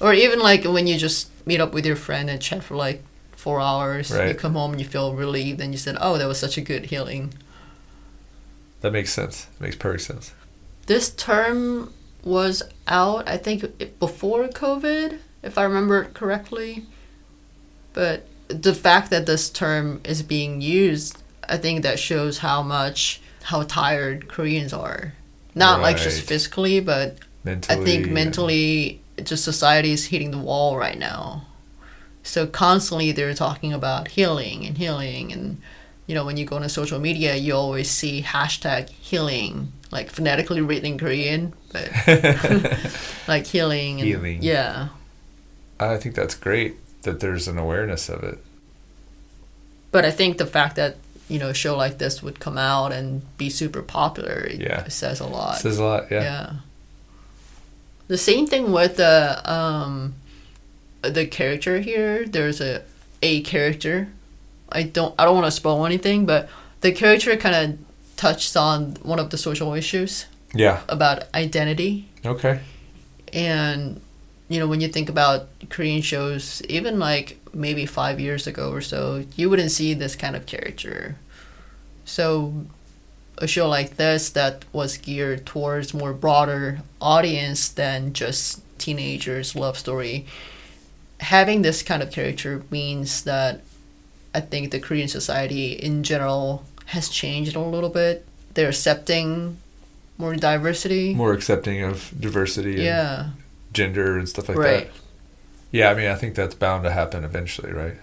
[0.00, 3.02] Or even like when you just meet up with your friend and chat for like
[3.30, 6.38] four hours, you come home and you feel relieved and you said, Oh, that was
[6.40, 7.32] such a good healing.
[8.80, 9.46] that makes sense.
[9.54, 10.32] It makes perfect sense.
[10.92, 11.90] This term
[12.22, 16.84] was out, I think, before COVID, if I remember correctly.
[17.94, 23.22] But the fact that this term is being used, I think that shows how much,
[23.44, 25.14] how tired Koreans are.
[25.54, 30.76] Not like just physically, but Mentally, I think mentally, just society is hitting the wall
[30.76, 31.46] right now.
[32.22, 35.62] So constantly they're talking about healing and healing, and
[36.06, 40.60] you know when you go on social media, you always see hashtag healing, like phonetically
[40.60, 41.88] written in Korean, but
[43.28, 44.00] like healing.
[44.00, 44.42] And, Healing.
[44.42, 44.88] Yeah,
[45.78, 48.38] I think that's great that there's an awareness of it.
[49.92, 50.96] but I think the fact that
[51.28, 54.88] you know a show like this would come out and be super popular, it Yeah.
[54.88, 55.58] says a lot.
[55.58, 56.10] Says a lot.
[56.10, 56.22] Yeah.
[56.22, 56.52] Yeah.
[58.08, 60.14] The same thing with the um
[61.02, 62.26] the character here.
[62.26, 62.82] There's a
[63.22, 64.08] a character.
[64.70, 66.48] I don't I don't want to spoil anything, but
[66.80, 67.78] the character kind of
[68.24, 70.78] touched on one of the social issues Yeah.
[70.88, 71.92] about identity
[72.32, 72.54] Okay.
[73.32, 74.00] and
[74.48, 75.40] you know when you think about
[75.74, 80.34] Korean shows even like maybe 5 years ago or so, you wouldn't see this kind
[80.36, 81.16] of character.
[82.04, 82.64] So
[83.38, 89.76] a show like this that was geared towards more broader audience than just teenagers love
[89.78, 90.26] story
[91.20, 93.60] having this kind of character means that
[94.34, 99.58] i think the korean society in general has changed a little bit they're accepting
[100.18, 103.26] more diversity More accepting of diversity and yeah
[103.72, 105.02] gender and stuff like right that.
[105.72, 107.96] Yeah, I mean, I think that's bound to happen eventually, right?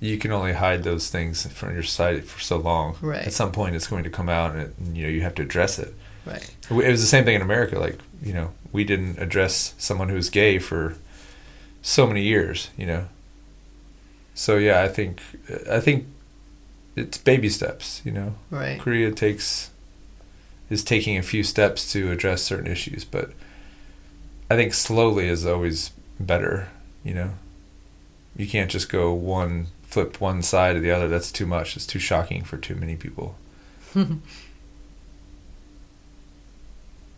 [0.00, 2.96] You can only hide those things from your sight for so long.
[3.00, 3.26] Right.
[3.26, 5.36] At some point, it's going to come out, and, it, and you know you have
[5.36, 5.94] to address it.
[6.26, 7.78] right It was the same thing in America.
[7.78, 10.96] Like you know, we didn't address someone who was gay for
[11.80, 12.70] so many years.
[12.76, 13.08] You know.
[14.34, 15.20] So yeah, I think
[15.70, 16.06] I think
[16.96, 18.02] it's baby steps.
[18.04, 19.70] You know, right Korea takes
[20.68, 23.30] is taking a few steps to address certain issues, but
[24.50, 26.68] I think slowly is always better.
[27.04, 27.30] You know,
[28.36, 31.08] you can't just go one flip one side or the other.
[31.08, 31.76] That's too much.
[31.76, 33.36] It's too shocking for too many people.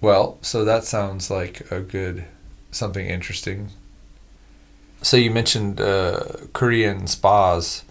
[0.00, 2.24] well, so that sounds like a good
[2.70, 3.68] something interesting.
[5.02, 7.84] So you mentioned uh, Korean spas.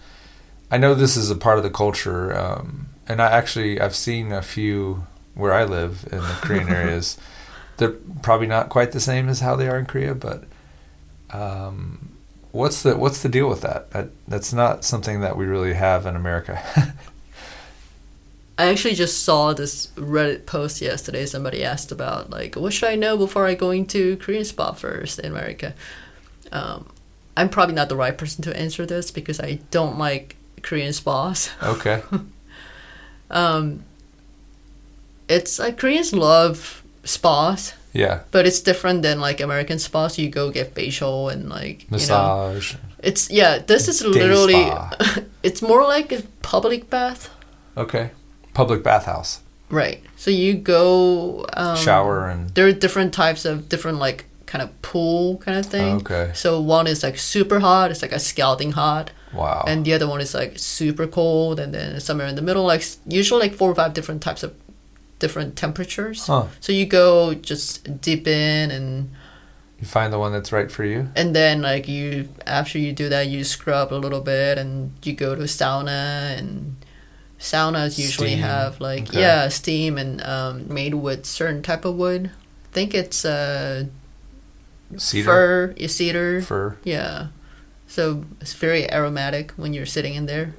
[0.71, 4.31] I know this is a part of the culture, um, and I actually I've seen
[4.31, 5.05] a few
[5.35, 7.17] where I live in the Korean areas.
[7.75, 10.45] They're probably not quite the same as how they are in Korea, but
[11.31, 12.11] um,
[12.51, 13.91] what's the what's the deal with that?
[13.91, 16.63] that that's not something that we really have in America.
[18.57, 21.25] I actually just saw this Reddit post yesterday.
[21.25, 25.19] Somebody asked about like, what should I know before I go into Korean spa first
[25.19, 25.73] in America?
[26.51, 26.85] Um,
[27.35, 31.49] I'm probably not the right person to answer this because I don't like Korean spas.
[31.63, 32.01] okay.
[33.29, 33.83] Um,
[35.27, 38.21] it's like Koreans love spas, Yeah.
[38.31, 40.17] but it's different than like American spas.
[40.17, 42.75] You go get facial and like you know, Massage.
[42.99, 43.59] it's yeah.
[43.59, 44.71] This is Day literally.
[45.43, 47.29] it's more like a public bath.
[47.77, 48.11] Okay.
[48.53, 49.39] Public bathhouse.
[49.69, 50.03] Right.
[50.17, 54.69] So you go um, Shower and There are different types of different like kind of
[54.81, 55.95] pool kind of thing.
[56.01, 56.31] Okay.
[56.35, 57.89] So one is like super hot.
[57.91, 59.63] It's like a scalding hot, wow.
[59.67, 62.83] and the other one is like super cold, and then somewhere in the middle, like
[63.07, 64.53] usually like four or five different types of
[65.19, 66.25] different temperatures.
[66.27, 66.47] Huh.
[66.59, 69.09] So you go just dip in and
[69.79, 71.09] You find the one that's right for you.
[71.15, 75.13] and then like you after you do that you scrub a little bit and you
[75.13, 76.75] go to sauna and
[77.39, 78.39] saunas usually Steam.
[78.45, 79.21] have like Okay.
[79.21, 83.85] yeah steam and um, made with certain type of wood i think it's uh
[84.97, 85.25] Cedar.
[85.25, 86.77] fir yeah, cedar Fir.
[86.83, 87.27] yeah
[87.91, 90.55] so it's very aromatic when you're sitting in there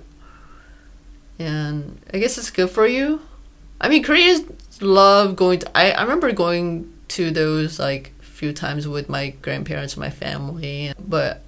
[1.38, 3.20] and i guess it's good for you
[3.80, 4.42] i mean koreans
[4.82, 9.30] love going to i, I remember going to those like a few times with my
[9.40, 11.42] grandparents and my family but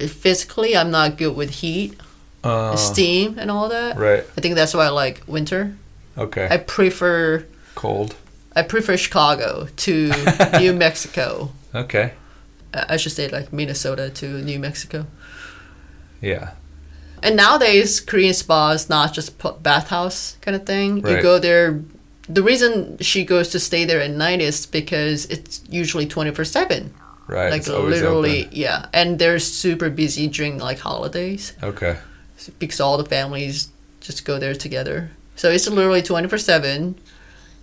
[0.00, 1.98] physically i'm not good with heat
[2.44, 4.24] Uh, steam and all that Right.
[4.36, 5.76] i think that's why i like winter
[6.16, 6.48] Okay.
[6.50, 7.44] i prefer
[7.74, 8.16] Cold.
[8.56, 10.10] i prefer chicago to
[10.58, 12.12] new mexico Okay.
[12.74, 15.06] I should say like Minnesota to New Mexico.
[16.20, 16.52] Yeah.
[17.22, 20.98] And nowadays, Korean spa is not just bathhouse kind of thing.
[20.98, 21.82] You go there.
[22.28, 26.44] The reason she goes to stay there at night is because it's usually twenty four
[26.44, 26.94] seven.
[27.26, 27.50] Right.
[27.50, 28.56] Like literally, open.
[28.56, 28.86] yeah.
[28.92, 31.98] And they're super busy during like holidays Okay.
[32.58, 33.68] because all the families
[34.00, 35.10] just go there together.
[35.36, 36.96] So it's literally twenty four seven,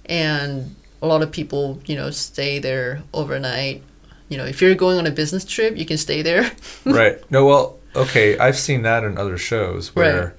[0.06, 3.84] and a lot of people, you know, stay there overnight.
[4.30, 6.52] You know, if you're going on a business trip, you can stay there.
[6.86, 7.20] right.
[7.32, 8.38] No, well, okay.
[8.40, 10.36] I've seen that in other shows where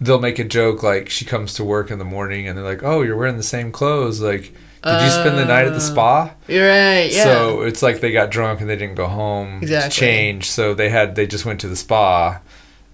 [0.00, 2.82] they'll make a joke like she comes to work in the morning and they're like,
[2.82, 4.20] "Oh, you're wearing the same clothes.
[4.20, 4.52] Like,
[4.84, 7.10] did you spend the night at the Uh, spa?" You're right.
[7.10, 7.24] Yeah.
[7.24, 9.90] So it's like they got drunk and they didn't go home Exactly.
[9.90, 10.50] to change.
[10.50, 12.40] So they had they just went to the spa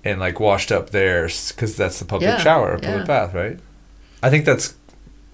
[0.04, 3.04] and like washed up there because that's the public Yeah, shower, public yeah.
[3.04, 3.58] bath, right?
[4.22, 4.74] I think that's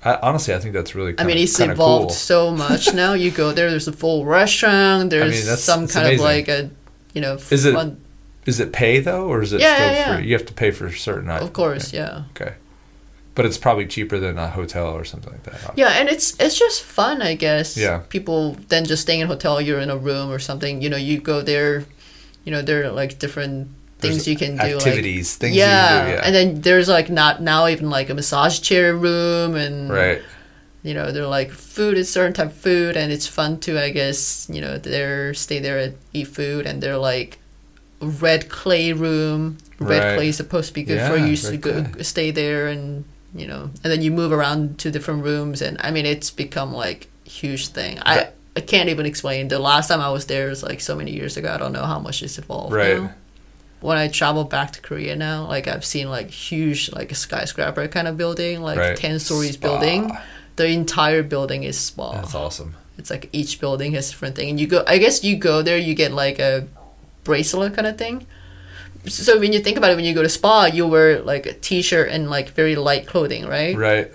[0.05, 1.13] I, honestly I think that's really.
[1.13, 1.21] Cool.
[1.21, 2.11] I Kinda, mean, it's evolved cool.
[2.11, 3.13] so much now.
[3.15, 5.11] You go there, there's a full restaurant.
[5.11, 6.21] There's mean, that's- some kind amazing.
[6.21, 6.71] of like a,
[7.15, 8.01] you know, Is it- fun.
[8.47, 10.17] Is it pay though, or is it Yeah, still yeah, yeah.
[10.17, 10.27] free?
[10.27, 11.49] You have to pay for certain items.
[11.49, 12.55] Of course, yeah, Okay.
[13.35, 15.77] But it's probably cheaper than a hotel or something like that.
[15.77, 17.77] yeah, and it's it's just fun, I guess.
[17.77, 17.99] Yeah.
[18.09, 20.81] People then just staying in a hotel, you're in a room or something.
[20.83, 21.85] You know, you go there.
[22.45, 23.69] You know, there are like different
[24.01, 24.63] things you can do.
[24.63, 25.67] like- Activities, things yeah.
[25.93, 26.13] you can do.
[26.15, 26.23] Yeah.
[26.27, 30.23] and then there's like not now even like a massage chair room and right.
[30.83, 33.91] you know they're like food is certain type of food and it's fun to i
[33.91, 37.39] guess you know they're stay there and eat food and they're like
[38.01, 40.17] red clay room red Right.
[40.17, 42.03] clay is supposed to be good for you to go clay.
[42.03, 45.91] stay there and you know and then you move around to different rooms and i
[45.91, 50.11] mean it's become like huge thing i i can't even explain the last time i
[50.11, 52.73] was there was like so many years ago i don't know how much it's evolved
[52.73, 53.01] Right.
[53.01, 53.13] now.
[53.81, 57.87] When i travel back to korea now like i've seen like huge like a skyscraper
[57.89, 58.97] kind of building like Right.
[58.97, 59.67] 10 stories Spa.
[59.69, 60.13] building
[60.57, 62.13] the entire building is spa.
[62.13, 62.75] That's awesome.
[62.99, 64.85] It's like each building has different thing, and you go.
[64.87, 66.69] I guess you go there, you get like a
[67.25, 68.27] bracelet kind of thing.
[69.07, 71.55] So when you think about it, when you go to spa, you wear like a
[71.55, 73.75] t-shirt and like very light clothing, right?
[73.75, 74.13] Right.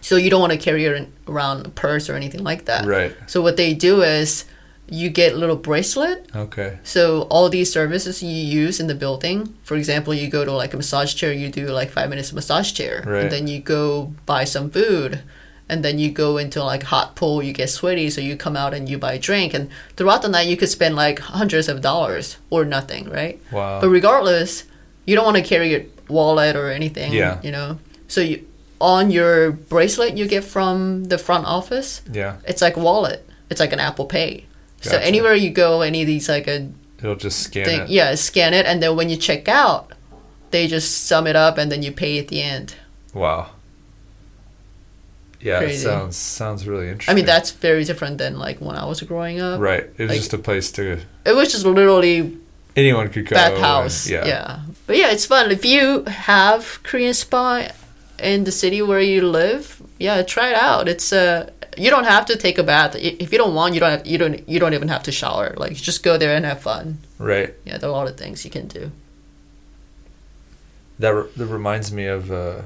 [0.00, 0.86] So you don't want to carry
[1.26, 2.86] around a purse or anything like that.
[2.86, 3.12] Right.
[3.26, 4.44] So what they do is
[4.90, 6.26] you get a little bracelet.
[6.34, 6.78] Okay.
[6.82, 10.72] So all these services you use in the building, for example, you go to like
[10.74, 13.22] a massage chair, you do like five minutes of massage chair, Right.
[13.24, 15.20] and then you go buy some food,
[15.68, 18.72] and then you go into like hot pool, you get sweaty, so you come out
[18.72, 21.80] and you buy a drink, and throughout the night you could spend like hundreds of
[21.82, 23.38] dollars or nothing, right?
[23.52, 23.80] Wow.
[23.80, 24.64] But regardless,
[25.04, 27.38] you don't want to carry your wallet or anything, Yeah.
[27.42, 27.78] you know.
[28.08, 28.46] So you
[28.80, 32.36] on your bracelet you get from the front office, yeah.
[32.46, 33.28] it's like wallet.
[33.50, 34.44] It's like an Apple Pay.
[34.80, 36.70] So anywhere you go, any of these like a
[37.00, 37.88] It'll just scan thing, it.
[37.90, 39.92] yeah, scan it, and then when you check out,
[40.50, 42.74] they just sum it up, and then you pay at the end.
[43.14, 43.50] Wow.
[45.40, 45.84] Yeah, it Crazy.
[45.84, 47.12] sounds sounds really interesting.
[47.12, 49.60] I mean, that's very different than like when I was growing up.
[49.60, 49.84] right.
[49.96, 52.36] It was like- just a place to It was just literally
[52.76, 53.36] anyone could go.
[53.36, 54.06] bathhouse.
[54.06, 54.26] and- Yeah.
[54.26, 54.58] yeah.
[54.86, 57.68] but yeah, it's fun if you have Korean spa
[58.18, 59.80] in the city where you live.
[60.00, 60.88] Yeah, try it out.
[60.88, 63.74] It's uh, you don't have to take a bath if you don't want.
[63.74, 63.90] You don't.
[63.90, 64.48] Have, you don't.
[64.48, 65.54] You don't even have to shower.
[65.56, 66.98] Like just go there and have fun.
[67.18, 67.54] Right.
[67.64, 68.90] Yeah, there are a lot of things you can do.
[70.98, 72.62] That re- that reminds me of uh,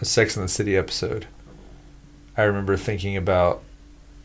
[0.00, 1.26] a Sex and the City episode.
[2.36, 3.62] I remember thinking about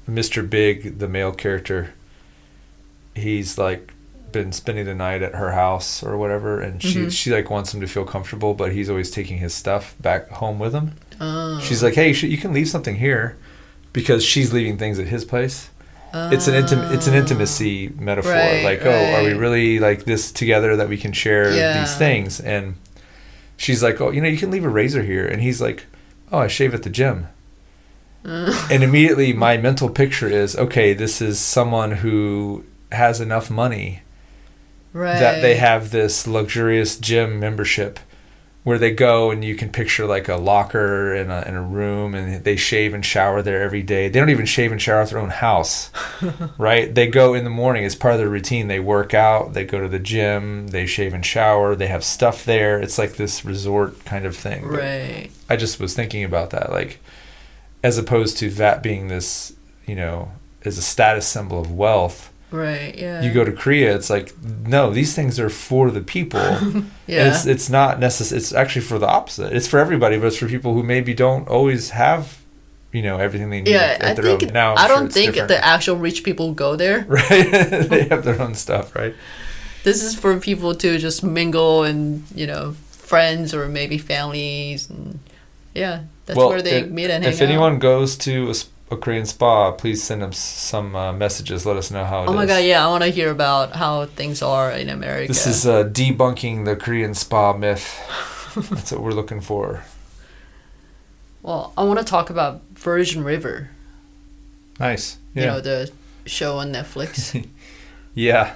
[0.09, 0.47] Mr.
[0.49, 1.93] Big, the male character.
[3.15, 3.93] He's like
[4.31, 7.11] been spending the night at her house or whatever, and she Mhm.
[7.11, 10.59] she like wants him to feel comfortable, but he's always taking his stuff back home
[10.59, 10.93] with him.
[11.19, 11.59] Oh.
[11.59, 13.35] She's like, "Hey, you can leave something here,"
[13.93, 15.69] because she's leaving things at his place.
[16.11, 18.31] It's an intim- it's an intimacy metaphor.
[18.31, 21.79] Right, like, oh, are we really like this together that we can share Yeah.
[21.79, 22.39] these things?
[22.39, 22.75] And
[23.57, 25.85] she's like, oh, you know, you can leave a razor here, and he's like,
[26.31, 27.27] oh, I shave at the gym.
[28.25, 28.71] Mm.
[28.71, 34.01] and immediately my mental picture is, okay, this is someone who has enough money
[34.91, 35.17] right.
[35.19, 37.97] that they have this luxurious gym membership
[38.63, 42.13] where they go and you can picture like a locker in a, in a room
[42.13, 44.09] and they shave and shower there every day.
[44.09, 45.91] They don't even shave and shower at their own house,
[46.57, 46.93] right?
[46.93, 48.67] They go in the morning as part of their routine.
[48.67, 52.43] They work out, they go to the gym, they shave and shower, they have stuff
[52.43, 52.79] there.
[52.79, 54.63] It's like this resort kind of thing.
[54.63, 55.31] But Right.
[55.49, 56.99] I just was thinking about that, like,
[57.81, 59.53] as opposed to that being this,
[59.85, 60.33] you know,
[60.65, 62.95] as a status symbol of wealth Right.
[62.97, 63.21] Yeah.
[63.21, 64.33] you go to Korea, it's like
[64.65, 66.39] no, these things are for the people.
[67.07, 67.29] Yeah.
[67.29, 68.37] It's it's not necessary.
[68.39, 69.51] It's actually for the opposite.
[69.51, 72.37] It's for everybody, but it's for people who maybe don't always have,
[72.91, 73.71] you know, everything they need.
[73.71, 73.97] yeah.
[73.99, 74.43] at I their think.
[74.43, 74.53] own.
[74.53, 75.47] Now, I'm I don't it's think different.
[75.49, 77.05] the actual rich people go there.
[77.07, 77.27] right.
[77.89, 79.15] they have their own stuff, right?
[79.83, 85.19] This is for people to just mingle and you know friends or maybe families and
[85.73, 87.33] yeah, that's where they meet and hang out.
[87.33, 87.47] if out.
[87.49, 88.53] anyone goes to a,
[88.91, 91.65] a Korean spa, please send them some uh, messages.
[91.65, 92.47] Let us know how it Oh my is.
[92.49, 95.27] god, yeah, I want to hear about how things are in America.
[95.27, 97.99] This is uh, debunking the Korean spa myth.
[98.55, 99.83] That's what we're looking for.
[101.41, 103.69] well, I want to talk about Virgin River.
[104.79, 105.17] Nice.
[105.35, 105.41] Yeah.
[105.43, 105.91] You know the
[106.25, 107.45] show on Netflix.
[108.15, 108.55] Yeah,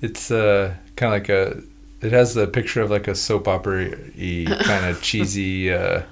[0.00, 1.60] it's uh, kind of like a.
[2.00, 5.72] It has the picture of like a soap opera y kind of cheesy.
[5.72, 6.02] Uh,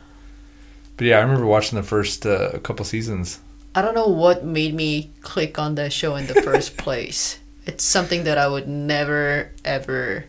[0.96, 3.38] but yeah, I remember watching the first uh, couple seasons.
[3.75, 7.39] I don't know what made me click on that show in the first place.
[7.66, 10.27] It's something that I would never ever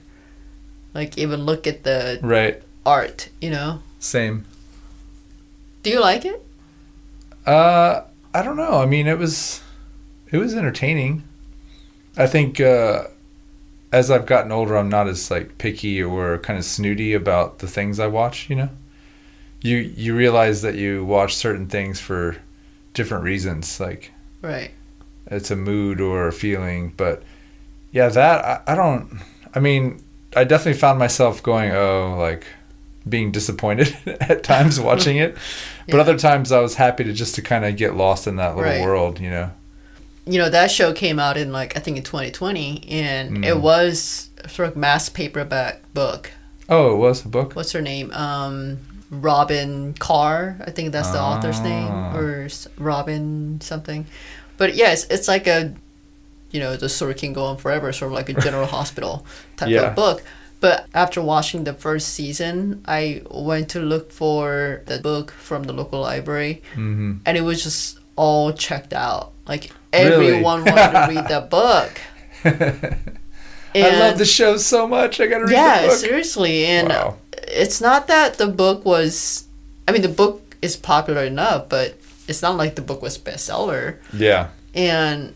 [0.94, 2.62] like even look at the Right.
[2.86, 3.82] art, you know.
[4.00, 4.46] Same.
[5.84, 6.44] Do you like it?
[7.46, 8.02] Uh,
[8.34, 8.80] I don't know.
[8.82, 9.62] I mean, it was,
[10.32, 11.24] it was entertaining.
[12.18, 13.06] I think uh,
[13.92, 17.68] as I've gotten older, I'm not as like picky or kind of snooty about the
[17.68, 18.50] things I watch.
[18.50, 18.70] You know,
[19.62, 22.38] you you realize that you watch certain things for
[22.96, 23.80] different reasons.
[23.80, 24.72] Like Right.
[25.28, 26.94] it's a mood or a feeling.
[26.98, 27.22] But
[27.92, 29.20] yeah, that I, I don't.
[29.54, 30.02] I mean,
[30.36, 32.46] I definitely found myself going, oh, like
[33.08, 35.38] being disappointed at times watching it.
[35.88, 38.56] But other times I was happy to just to kind of get lost in that
[38.56, 38.82] little Right.
[38.82, 39.52] world, you know.
[40.28, 43.46] You know, that show came out in like I think in 2020 and Mm.
[43.46, 46.32] it was sort of mass paperback book.
[46.68, 47.56] Oh, it was a book.
[47.56, 48.12] What's her name?
[48.12, 48.80] Um
[49.12, 52.16] Robyn Carr, I think that's the author's name Ah.
[52.18, 52.48] or
[52.78, 54.06] Robyn something.
[54.58, 55.74] But yes, it's it's like a
[56.52, 59.26] you know, the story can go on forever, sort of like a general hospital
[59.58, 59.90] type Yeah.
[59.90, 60.24] of book.
[60.62, 65.74] But after watching the first season, I went to look for the book from the
[65.74, 69.34] local library, hmm and it was just all checked out.
[69.48, 70.14] Like Really?
[70.28, 71.92] everyone wanted to read that book.
[73.76, 75.20] I love the show so much.
[75.20, 75.98] I gotta read yeah, the book.
[75.98, 77.18] seriously, and Wow.
[77.56, 79.46] It's not that the book was.
[79.88, 81.98] I mean, the book is popular enough, but
[82.28, 83.98] it's not like the book was bestseller.
[84.14, 84.50] Yeah.
[84.74, 85.34] And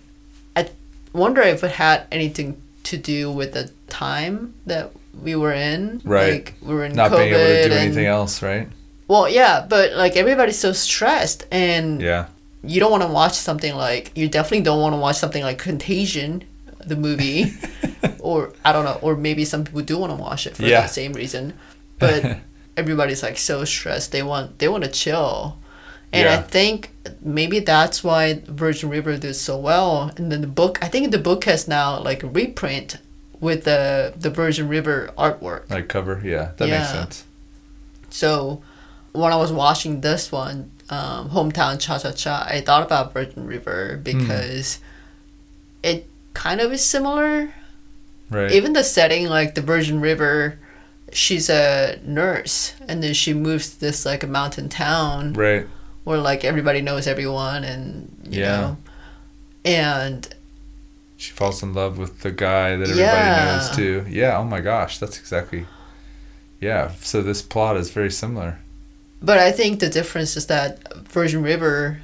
[0.55, 0.69] I
[1.13, 4.91] wonder if it had anything to do with the time that
[5.21, 6.01] we were in.
[6.03, 6.33] Right.
[6.33, 8.67] Like we were in Not COVID being able to do and- anything else, right?
[9.07, 12.25] Well, yeah, but like everybody's so stressed, and Yeah.
[12.63, 15.57] you don't want to watch something like you definitely don't want to watch something like
[15.57, 16.43] Contagion,
[16.85, 17.53] the movie,
[18.19, 20.81] or I don't know, or maybe some people do want to watch it for Yeah.
[20.81, 21.53] the same reason,
[21.99, 22.39] but
[22.77, 25.57] everybody's like so stressed they want they want to chill,
[26.11, 26.91] and I think
[27.21, 30.11] maybe that's why Virgin River did so well.
[30.17, 32.97] And then the book, I think the book has now like a reprint
[33.39, 35.69] with the the Virgin River artwork.
[35.69, 36.21] Like cover.
[36.23, 36.51] Yeah.
[36.57, 37.25] That makes sense.
[38.09, 38.61] So
[39.11, 43.45] when I was watching this one, um, Hometown Cha Cha Cha, I thought about Virgin
[43.45, 44.79] River because
[45.83, 47.53] it kind of is similar.
[48.29, 48.51] Right.
[48.51, 50.59] Even the setting, like the Virgin River,
[51.11, 55.65] she's a nurse and then she moves to this like a mountain town right.
[56.03, 58.57] where like everybody knows everyone and you Yeah.
[58.61, 58.77] know.
[59.65, 60.27] And
[61.17, 63.57] She falls in love with the guy that everybody Yeah.
[63.57, 64.05] knows too.
[64.09, 64.37] Yeah.
[64.37, 65.65] Oh my gosh, that's exactly.
[66.61, 66.91] Yeah.
[67.01, 68.59] So this plot is very similar.
[69.21, 72.01] But I think the difference is that Virgin River,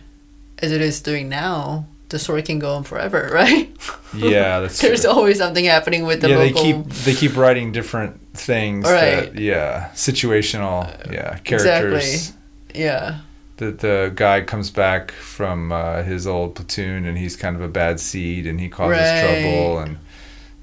[0.59, 3.69] as it is doing now, the story can go on forever, right?
[4.13, 5.09] Yeah, that's There's true.
[5.11, 8.85] always something happening with the yeah, they keep they keep writing different things.
[8.85, 9.33] Right.
[9.33, 10.87] That, yeah, situational.
[11.11, 12.29] Yeah, characters.
[12.69, 12.81] Exactly.
[12.81, 13.19] yeah.
[13.57, 17.69] The the guy comes back from uh, his old platoon and he's kind of a
[17.69, 19.21] bad seed and he causes Right.
[19.21, 19.97] trouble and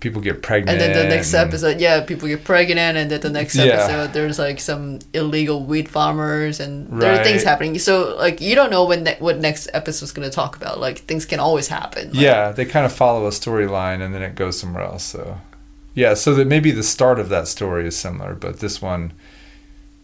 [0.03, 0.71] people get pregnant.
[0.71, 3.65] And then the next episode, yeah, people get pregnant, and then the next Yeah.
[3.65, 7.79] episode, there's like some illegal weed farmers, and there are things happening.
[7.79, 10.79] So like you don't know when ne- what next episode's gonna talk about.
[10.81, 12.09] Like things can always happen.
[12.13, 15.05] Like, Yeah, they kind of follow a storyline and then it goes somewhere else.
[15.05, 15.39] So,
[15.95, 19.13] yeah, so that maybe the start of that story is similar, but this one,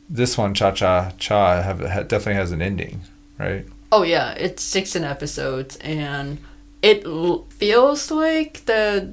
[0.08, 3.02] this one, Cha Cha Cha, have definitely has an ending,
[3.38, 3.66] right?
[3.90, 6.38] Oh yeah, it's 16 episodes, and
[6.82, 9.12] it l- feels like the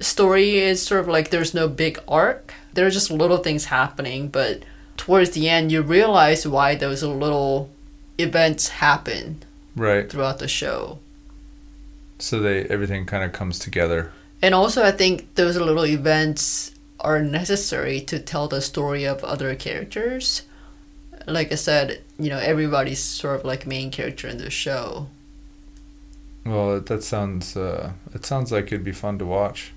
[0.00, 2.54] story is sort of like there's no big arc.
[2.72, 4.62] There are just little things happening, but
[4.96, 7.70] towards the end, you realize why those little
[8.18, 9.42] events happen
[9.76, 10.08] Right.
[10.08, 10.98] throughout the show.
[12.18, 14.12] So they everything kind of comes together.
[14.42, 19.54] And also, I think those little events are necessary to tell the story of other
[19.54, 20.42] characters.
[21.26, 25.08] Like I said, you know, everybody's sort of like main character in the show.
[26.44, 29.72] Well, that sounds uh, it sounds like it'd be fun to watch.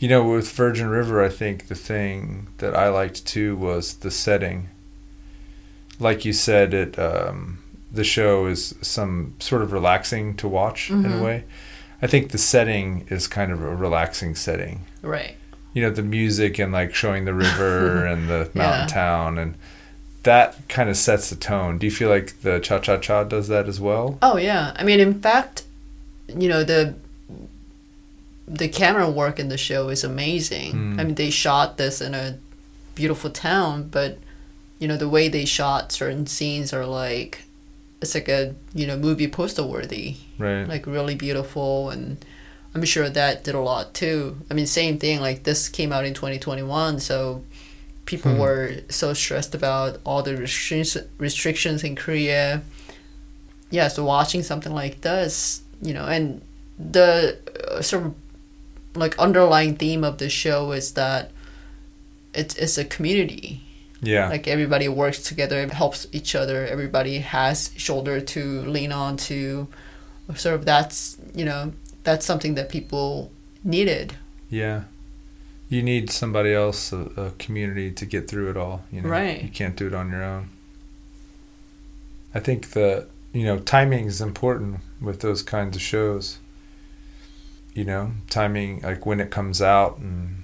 [0.00, 4.10] You know, with Virgin River, I think the thing that I liked too was the
[4.10, 4.68] setting.
[6.00, 7.58] Like you said, it um,
[7.92, 11.20] the show is some sort of relaxing to watch in Mhm.
[11.20, 11.44] a way.
[12.00, 14.86] I think the setting is kind of a relaxing setting.
[15.02, 15.36] Right.
[15.74, 18.86] You know, the music and like showing the river and the mountain Yeah.
[18.86, 19.54] town and
[20.22, 21.76] that kind of sets the tone.
[21.78, 24.18] Do you feel like the Cha Cha Cha does that as well?
[24.22, 24.72] Oh yeah.
[24.76, 25.64] I mean, in fact,
[26.28, 26.94] you know the
[28.52, 30.72] the camera work in the show is amazing.
[30.72, 31.00] Mm.
[31.00, 32.38] I mean, they shot this in a
[32.94, 34.18] beautiful town, but
[34.80, 37.42] you know the way they shot certain scenes are like
[38.02, 40.66] it's like a you know movie poster worthy, Right.
[40.66, 42.24] like really beautiful, and
[42.74, 44.38] I'm sure that did a lot too.
[44.50, 45.20] I mean, same thing.
[45.20, 47.44] Like this came out in 2021, so
[48.06, 48.38] people Hmm.
[48.40, 52.62] were so stressed about all the restrictions restrictions in Korea.
[53.70, 56.40] Yeah, so watching something like this, you know, and
[56.78, 57.36] the
[57.70, 58.14] uh, sort of
[58.94, 61.30] like underlying theme of the show is that
[62.34, 63.62] it's it's a community.
[64.00, 64.28] yeah.
[64.28, 66.66] Like everybody works together, helps each other.
[66.66, 69.68] Everybody has shoulder to lean on to.
[70.36, 71.72] Sort of that's you know
[72.04, 73.30] that's something that people
[73.64, 74.14] needed.
[74.48, 74.84] Yeah.
[75.68, 78.82] You need somebody else, a, a community to get through it all.
[78.90, 79.42] You know, Right.
[79.42, 80.48] You can't do it on your own.
[82.34, 86.38] I think the you know timing is important with those kinds of shows.
[87.74, 90.42] You know, timing like when it comes out and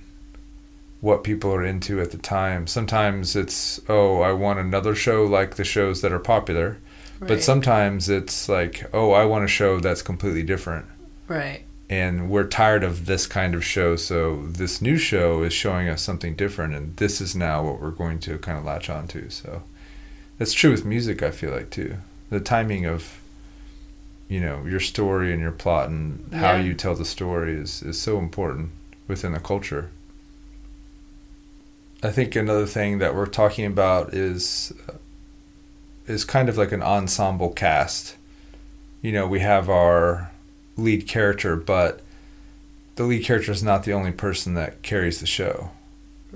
[1.01, 2.66] what people are into at the time.
[2.66, 6.79] Sometimes it's oh, I want another show like the shows that are popular,
[7.20, 10.87] but sometimes it's like oh, I want a show that's completely different.
[11.29, 11.62] Right.
[11.91, 16.01] and we're tired of this kind of show so this new show is showing us
[16.03, 19.29] something different and this is now what we're going to kind of latch on to
[19.29, 19.62] so
[20.39, 21.97] that's true with music i feel like too.
[22.31, 23.18] The timing of
[24.29, 26.62] you know your story and your plot and how Yeah.
[26.62, 28.70] you tell the story is, is so important
[29.09, 29.91] within the culture
[32.03, 34.93] i think another thing that we're talking about is uh,
[36.07, 38.16] is kind of like an ensemble cast
[39.03, 40.31] you know we have our
[40.79, 42.03] lead character, but
[42.97, 45.70] the lead character is not the only person that carries the show.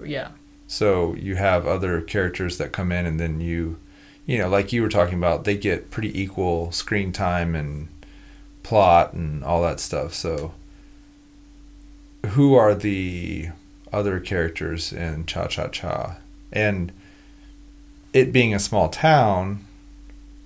[0.03, 0.29] Yeah.
[0.67, 3.77] So you have other characters that come in, and then you,
[4.27, 7.89] you know, like you were talking about, they get pretty equal screen time and
[8.63, 10.15] plot and all that stuff.
[10.15, 10.55] So,
[12.27, 13.49] who are the
[13.93, 16.17] other characters in Cha Cha Cha?
[16.53, 16.93] And
[18.13, 19.65] it being a small town,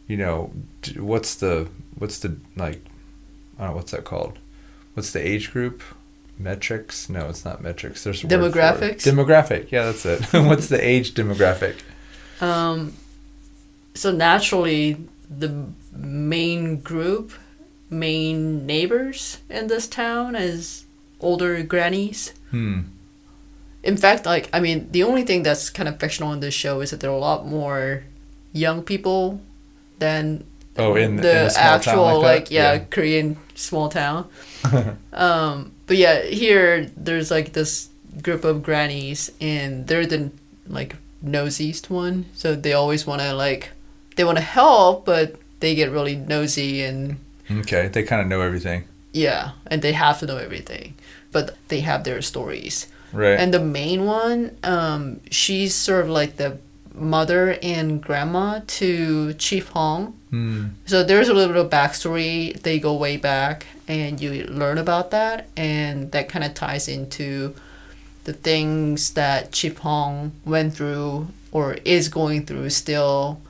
[0.07, 0.53] you know,
[0.97, 2.81] what's the what's the like
[3.59, 4.39] I don't know what's that called?
[4.95, 5.83] What's the age group?
[6.39, 7.09] Metrics?
[7.09, 8.05] No, it's not metrics.
[8.05, 8.53] There's a word for it.
[8.53, 9.03] Demographics?
[9.03, 9.71] Demographic.
[9.71, 10.23] Yeah, that's it.
[10.33, 11.77] what's the age demographic?
[12.41, 12.93] Um,
[13.95, 14.97] so naturally,
[15.31, 17.33] the main group,
[17.91, 20.85] main neighbors in this town is
[21.21, 22.33] older grannies.
[22.51, 22.81] Hmm.
[23.83, 26.81] In fact, like I mean, the only thing that's kind of fictional in this show
[26.81, 28.05] is that there are a lot more
[28.53, 29.41] young people
[29.99, 30.45] than
[30.77, 32.51] Oh, in, the in actual like, like, that?
[32.51, 34.29] yeah, Korean small town.
[35.13, 37.91] um, but yeah, here there's like this
[38.23, 40.33] group of grannies, and they're the
[40.67, 42.27] like nosiest one.
[42.35, 43.71] So they always want to like
[44.17, 47.17] they want to help, but they get really nosy and
[47.51, 50.95] Okay, they kind of know everything, yeah, and they have to know everything.
[51.33, 52.87] But they have their stories.
[53.13, 53.39] right?
[53.39, 56.59] And the main one, um, she's sort of like the
[56.95, 60.17] mother and grandma to Chief Hong.
[60.33, 60.71] Mm.
[60.87, 62.59] So there's a little bit of backstory.
[62.63, 67.55] They go way back, and you learn about that, and that kind of ties into
[68.25, 73.41] the things that Chief Hong went through or is going through still.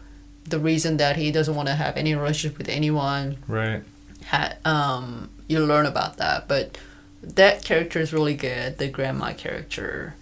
[0.46, 3.38] The reason that he doesn't want to have any relationship with anyone.
[3.48, 3.82] Right.
[4.26, 6.76] Ha- um, you learn about that, but
[7.22, 8.78] that character is really good.
[8.78, 10.14] The grandma character,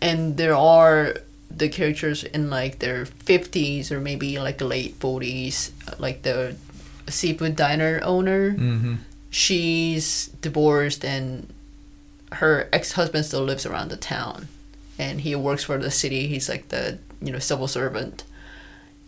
[0.00, 1.14] and there are
[1.50, 5.70] the characters in like their 50s or maybe like late 40s
[6.00, 6.56] like the
[7.06, 8.94] seafood diner owner Mm-hmm.
[9.30, 11.52] she's divorced and
[12.32, 14.48] her ex-husband still lives around the town
[14.98, 18.24] and he works for the city he's like the you know civil servant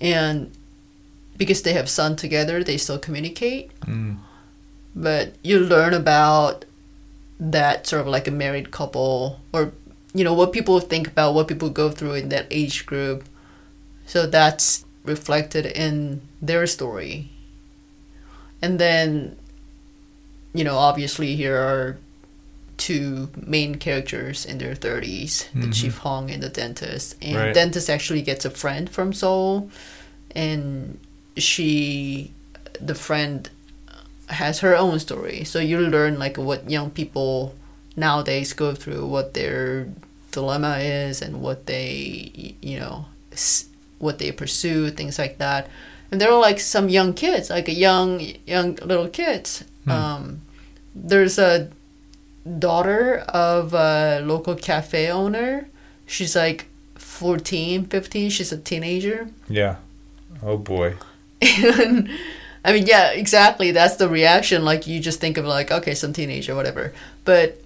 [0.01, 0.51] and
[1.37, 3.71] because they have son together they still communicate.
[3.81, 4.19] Mm.
[4.95, 6.65] but you learn about
[7.39, 9.73] that sort of like a married couple or
[10.15, 13.25] you know what people think about what people go through in that age group.
[14.07, 17.31] So that's reflected in their story.
[18.63, 19.37] And then
[20.55, 21.99] you know obviously here are
[22.77, 25.75] two main characters in their 30s the Mhm.
[25.75, 27.55] chief hong and the dentist and Right.
[27.55, 29.71] dentist actually gets a friend from seoul
[30.35, 30.99] and
[31.37, 32.31] she
[32.81, 33.49] the friend
[34.29, 37.55] has her own story so you learn like what young people
[37.97, 39.89] nowadays go through what their
[40.33, 43.07] dilemma is and what they you know
[43.99, 45.69] what they pursue things like that
[46.11, 49.91] and there are like some young kids like a young young little kids Hmm.
[49.91, 50.41] um,
[50.95, 51.69] there's a
[52.59, 55.69] daughter of a local cafe owner
[56.07, 59.77] she's like 14 15 she's a teenager Yeah.
[60.43, 60.95] Oh boy.
[61.43, 62.09] and
[62.65, 63.71] I mean, yeah, exactly.
[63.71, 64.65] That's the reaction.
[64.65, 66.93] Like you just think of like, okay, some teenager, whatever.
[67.25, 67.61] But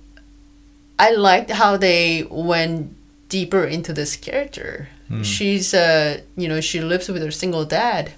[0.98, 2.94] I liked how they went
[3.30, 4.88] deeper into this character.
[5.08, 5.22] Hmm.
[5.22, 8.12] She's, uh, you know, she lives with her single dad,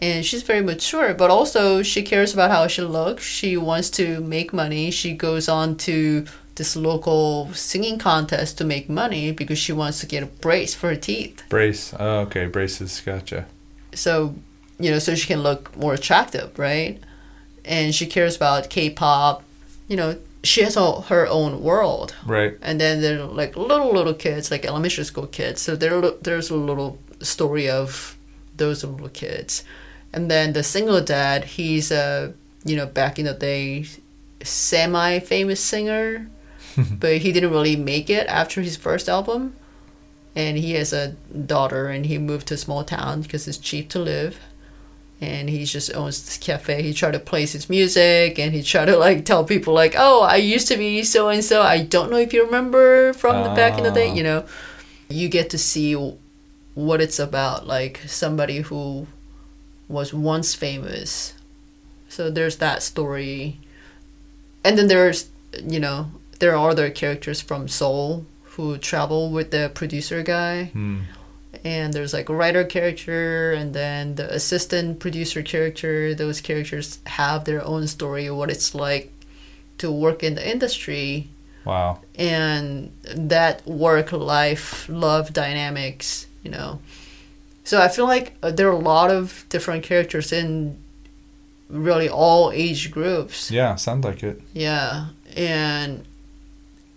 [0.00, 1.14] and she's very mature.
[1.14, 3.24] But also, she cares about how she looks.
[3.24, 4.90] She wants to make money.
[4.90, 6.26] She goes on to
[6.56, 10.88] this local singing contest to make money because she wants to get a brace for
[10.90, 11.94] her teeth Brace.
[11.98, 12.46] Oh, okay.
[12.46, 13.00] Braces.
[13.00, 13.46] Gotcha.
[13.94, 14.34] so
[14.78, 16.98] you know so she can look more attractive right
[17.64, 19.42] and she cares about k-pop
[19.88, 22.56] you know she has all her own world Right.
[22.62, 26.50] and then there are like little little kids like elementary school kids so there there's
[26.50, 28.16] a little story of
[28.56, 29.64] those little kids
[30.12, 32.34] and then the single dad he's a
[32.64, 33.86] you know back in the day
[34.42, 36.28] semi famous singer.
[37.00, 39.54] But he didn't really make it after his first album.
[40.36, 41.16] And he has a
[41.54, 44.38] daughter and he moved to a small town because it's cheap to live.
[45.20, 46.82] And he just owns this cafe.
[46.82, 50.22] He tried to place his music and he tried to like tell people like oh
[50.22, 53.50] i used to be so and so i don't know if you remember from the
[53.50, 54.14] back in the day Ah.
[54.14, 54.44] you know.
[55.08, 55.92] You get to see
[56.74, 59.08] what it's about like somebody who
[59.90, 61.34] was once famous.
[62.08, 63.58] So there's that story.
[64.64, 65.28] And then there's
[65.74, 65.98] you know
[66.38, 68.24] there are other characters from seoul
[68.54, 70.56] who travel with the producer guy.
[70.72, 71.00] Hmm.
[71.64, 76.14] and there's like a writer character and then the assistant producer character.
[76.14, 79.12] Those characters have their own story what it's like
[79.78, 81.28] to work in the industry.
[81.64, 82.00] Wow.
[82.16, 86.80] and that work life love dynamics you know
[87.70, 90.76] so i feel like uh, there are a lot of different characters in
[91.68, 93.76] really all age groups Yeah.
[93.76, 94.36] Sounds like it.
[94.52, 95.06] yeah,
[95.36, 95.90] and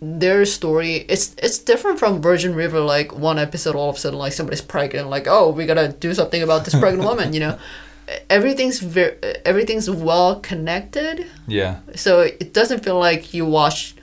[0.02, 2.80] their story it's it's different from Virgin River.
[2.96, 5.10] Like one episode, all of a sudden, like somebody's pregnant.
[5.16, 7.34] Like, oh, we gotta do something about this pregnant woman.
[7.34, 7.58] You know,
[8.30, 9.16] everything's very
[9.46, 11.28] everything's well connected.
[11.48, 11.80] Yeah.
[11.96, 13.96] So it doesn't feel like you watch,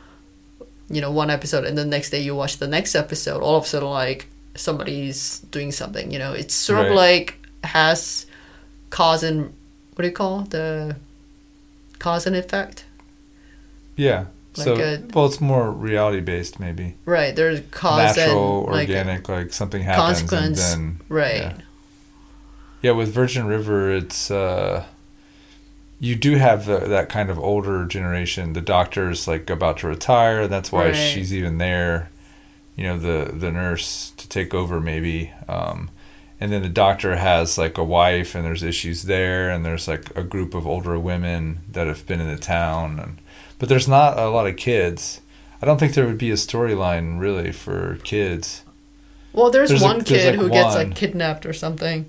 [0.88, 3.42] you know, one episode and the next day you watch the next episode.
[3.42, 6.10] All of a sudden, like somebody's doing something.
[6.10, 8.26] You know, it's sort of like has
[8.90, 9.52] cause and
[9.94, 10.96] what do you call the
[11.98, 12.84] cause and effect?
[13.96, 14.26] Yeah.
[14.56, 16.94] Like so, a- well, it's more reality based, maybe.
[17.04, 20.72] Right, there's cause Natural, and like organic, like something happens consequence.
[20.74, 21.36] and then right.
[21.36, 21.52] Yeah.
[22.82, 24.86] Yeah, with Virgin River, it's uh,
[26.00, 28.54] you do have the, that kind of older generation.
[28.54, 30.48] The doctor's like about to retire.
[30.48, 30.96] That's why Right.
[30.96, 32.08] she's even there.
[32.80, 35.32] You know, the the nurse to take over maybe.
[35.46, 35.90] Um,
[36.40, 40.16] and then the doctor has like a wife, and there's issues there, and there's like
[40.16, 43.18] a group of older women that have been in the town, and
[43.58, 45.20] but there's not a lot of kids.
[45.60, 48.64] I don't think there would be a storyline really for kids.
[49.34, 52.06] Well, there's, There's a- one there's, kid like, who gets like kidnapped or something.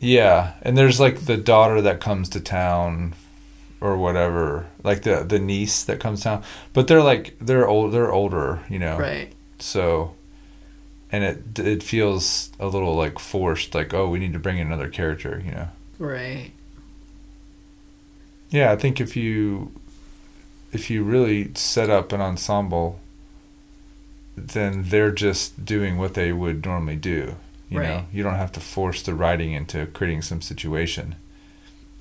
[0.00, 3.14] Yeah, and there's like the daughter that comes to town
[3.80, 6.42] or whatever, like the the niece that comes down.
[6.74, 8.98] But they're like they're old they're older, you know.
[8.98, 9.32] Right.
[9.62, 10.14] So
[11.12, 14.66] and it it feels a little like forced like oh we need to bring in
[14.66, 15.68] another character you know?
[15.98, 16.52] Right.
[18.48, 19.72] yeah i think if you
[20.72, 23.00] if you really set up an ensemble
[24.36, 27.36] then they're just doing what they would normally do
[27.70, 28.06] you know?
[28.12, 31.14] You don't have to force the writing into creating some situation.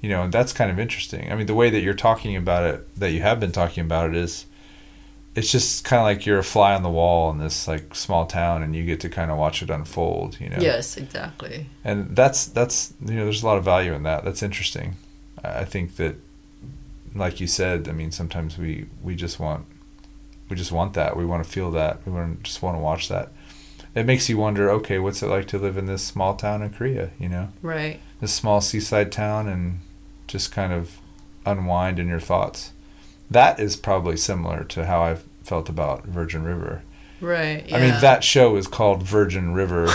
[0.01, 1.31] You know and that's kind of interesting.
[1.31, 4.09] I mean the way that you're talking about it that you have been talking about
[4.09, 4.45] it is
[5.35, 8.25] it's just kind of like you're a fly on the wall in this like small
[8.25, 10.57] town and you get to kind of watch it unfold you know?
[10.59, 11.67] Yes, exactly.
[11.83, 14.23] and that's that's you know there's a lot of value in that.
[14.23, 14.95] That's interesting.
[15.43, 16.15] I think that
[17.15, 19.65] like you said i mean sometimes we we just want
[20.49, 21.15] we just want that.
[21.15, 22.05] We want to feel that.
[22.05, 23.31] We want to just want to watch that.
[23.93, 26.69] It makes you wonder okay what's it like to live in this small town in
[26.71, 27.49] korea you know?
[27.61, 27.99] Right.
[28.19, 29.79] this small seaside town and
[30.27, 30.99] just kind of
[31.45, 32.71] unwind in your thoughts
[33.29, 36.81] that is probably similar to how i've felt about virgin river
[37.21, 37.71] Right.
[37.73, 39.89] I mean, that show is called Virgin River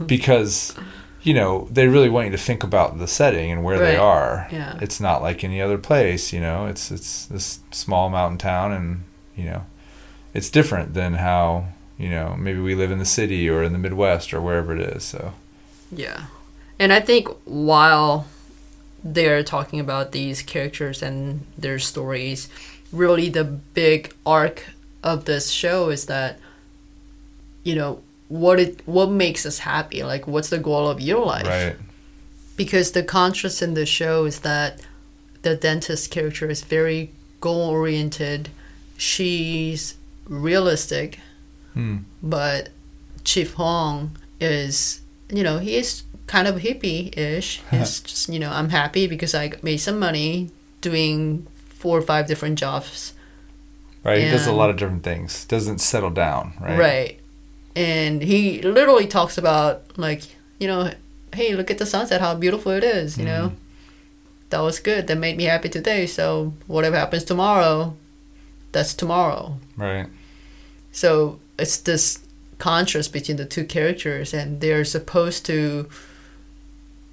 [0.06, 0.74] because,
[1.22, 4.48] you know, they really want you to think about the setting and where they are.
[4.50, 4.78] Yeah.
[4.80, 6.66] It's not like any other place, you know.
[6.66, 9.04] It's it's this small mountain town, and
[9.36, 9.66] you know,
[10.32, 11.66] it's different than how
[11.98, 14.80] you know maybe we live in the city or in the Midwest or wherever it
[14.80, 15.04] is.
[15.04, 15.34] So
[15.92, 16.26] Yeah.
[16.78, 18.26] And I think while
[19.02, 22.48] they're talking about these characters and their stories,
[22.92, 24.66] really the big arc
[25.02, 26.38] of this show is that
[27.62, 30.02] you know what it what makes us happy?
[30.02, 31.46] Like what's the goal of your life?
[31.46, 31.76] Right,
[32.56, 34.80] because the contrast in the show is that
[35.42, 38.50] the dentist character is very goal oriented
[38.98, 39.94] she's
[40.26, 41.20] realistic.
[41.74, 41.98] Hmm.
[42.22, 42.70] but
[43.24, 48.68] chief hong is you know he is kind of hippie-ish he's just you know i'm
[48.68, 50.50] happy because i made some money
[50.80, 53.14] doing four or five different jobs
[54.04, 54.22] right.
[54.22, 55.44] He does a lot of different things.
[55.44, 56.54] Doesn't settle down.
[56.60, 56.78] Right.
[56.78, 57.20] right
[57.78, 60.22] and he literally talks about like
[60.58, 60.92] you know
[61.32, 63.56] hey look at the sunset how beautiful it is you know mm-hmm.
[64.50, 67.94] that was good that made me happy today so whatever happens tomorrow
[68.72, 70.06] that's tomorrow Right.
[70.90, 72.18] so it's this
[72.58, 75.88] contrast between the two characters and they're supposed to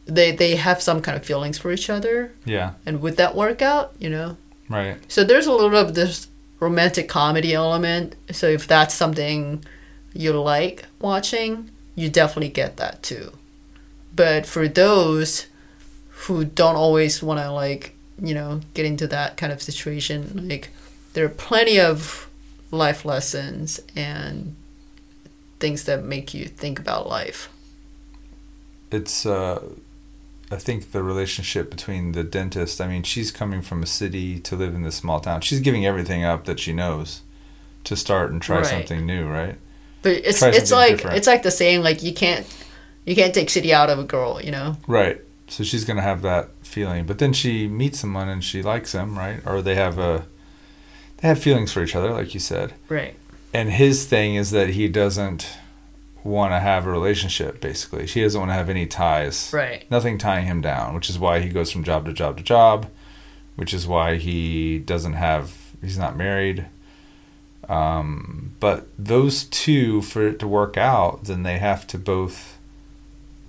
[0.06, 2.74] they they have some kind of feelings for each other Yeah.
[2.86, 4.38] and would that work out you know
[4.70, 4.98] Right.
[5.08, 6.28] so there's a little bit of this
[6.60, 8.16] romantic comedy element.
[8.32, 9.64] So if that's something
[10.14, 13.34] you like watching, you definitely get that too.
[14.16, 15.48] But for those
[16.10, 20.70] who don't always want to like, you know, get into that kind of situation, like
[21.14, 22.28] there are plenty of
[22.72, 24.56] life lessons and
[25.60, 27.50] things that make you think about life.
[28.92, 29.62] it's uh
[30.56, 34.56] I think the relationship between the dentist, I mean, she's coming from a city to
[34.56, 35.42] live in this small town.
[35.42, 37.22] She's giving everything up that she knows
[37.84, 38.66] to start and try Right.
[38.66, 39.58] something new, right?
[40.02, 41.18] But it's Try it's like different.
[41.18, 42.46] it's like the saying like you can't
[43.06, 44.78] you can't take city out of a girl, you know.
[44.88, 45.20] Right.
[45.48, 47.06] So she's going to have that feeling.
[47.06, 49.42] But then she meets someone and she likes him, right?
[49.46, 50.26] Or they have a
[51.18, 52.74] they have feelings for each other like you said.
[52.90, 53.16] Right.
[53.54, 55.48] And his thing is that he doesn't
[56.26, 58.08] want to have a relationship basically.
[58.08, 59.52] She doesn't want to have any ties.
[59.54, 59.90] Right.
[59.90, 62.88] nothing tying him down, which is why he goes from job to job to job,
[63.56, 66.66] which is why he doesn't have he's not married.
[67.70, 72.58] Um, but those two, for it to work out, then they have to both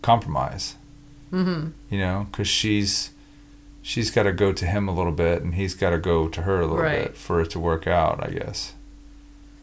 [0.02, 0.76] compromise.
[1.32, 1.70] Mm-hmm.
[1.90, 3.10] You know, because she's
[3.82, 6.42] she's got to go to him a little bit, and he's got to go to
[6.42, 7.04] her a little Right.
[7.08, 8.74] bit for it to work out, I guess.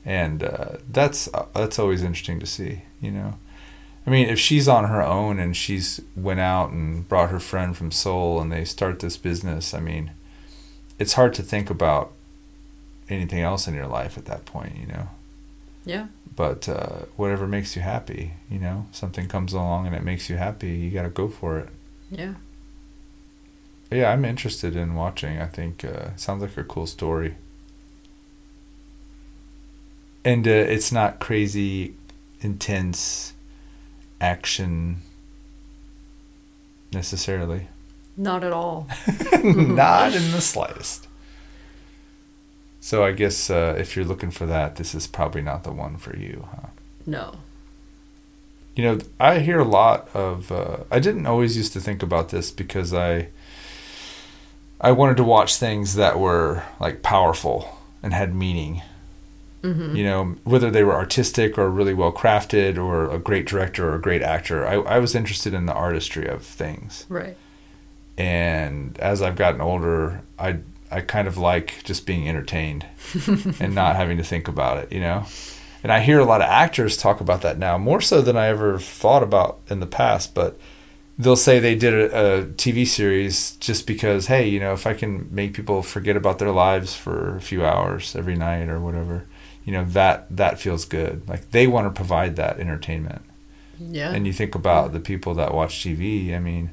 [0.06, 2.82] And uh, that's that's always interesting to see.
[3.04, 3.36] You know,
[4.08, 7.76] I mean, if she's on her own and she's went out and brought her friend
[7.76, 10.12] from Seoul and they start this business, I mean,
[11.00, 12.12] it's hard to think about
[13.10, 15.10] anything else in your life at that point, you know.
[15.86, 16.08] Yeah.
[16.36, 20.38] But uh, whatever makes you happy, you know, something comes along and it makes you
[20.38, 21.70] happy, you got to go for it.
[22.10, 22.34] Yeah.
[23.90, 25.40] But yeah, I'm interested in watching.
[25.40, 27.36] I think uh, sounds like a cool story.
[30.26, 31.96] And uh, it's not crazy,
[32.44, 33.34] intense
[34.22, 35.02] action
[36.92, 37.68] necessarily.
[38.16, 38.88] Not at all.
[39.44, 41.08] not in the slightest.
[42.80, 45.98] So I guess uh, if you're looking for that, this is probably not the one
[45.98, 46.68] for you, huh?
[47.06, 47.36] No.
[48.76, 50.52] You know, I hear a lot of.
[50.52, 53.30] Uh, I didn't always used to think about this because I.
[54.82, 58.82] I wanted to watch things that were like powerful and had meaning.
[59.64, 59.96] Mm-hmm.
[59.96, 63.96] You know, whether they were artistic or really well crafted or a great director or
[63.96, 64.68] a great actor.
[64.68, 67.06] I, I was interested in the artistry of things.
[67.10, 67.38] Right.
[68.18, 70.60] And as I've gotten older, I
[70.92, 72.86] I kind of like just being entertained
[73.60, 75.26] and not having to think about it, you know?
[75.84, 78.48] and I hear a lot of actors talk about that now, more so than I
[78.48, 80.34] ever thought about in the past.
[80.34, 80.58] But
[81.20, 84.94] they'll say they did a, a TV series just because, hey, you know, if I
[84.94, 89.26] can make people forget about their lives for a few hours every night or whatever,
[89.66, 91.28] you know, that that feels good.
[91.28, 93.22] Like they want to provide that entertainment.
[93.80, 94.12] Yeah.
[94.12, 96.36] And you think about the people that watch TV.
[96.36, 96.72] I mean,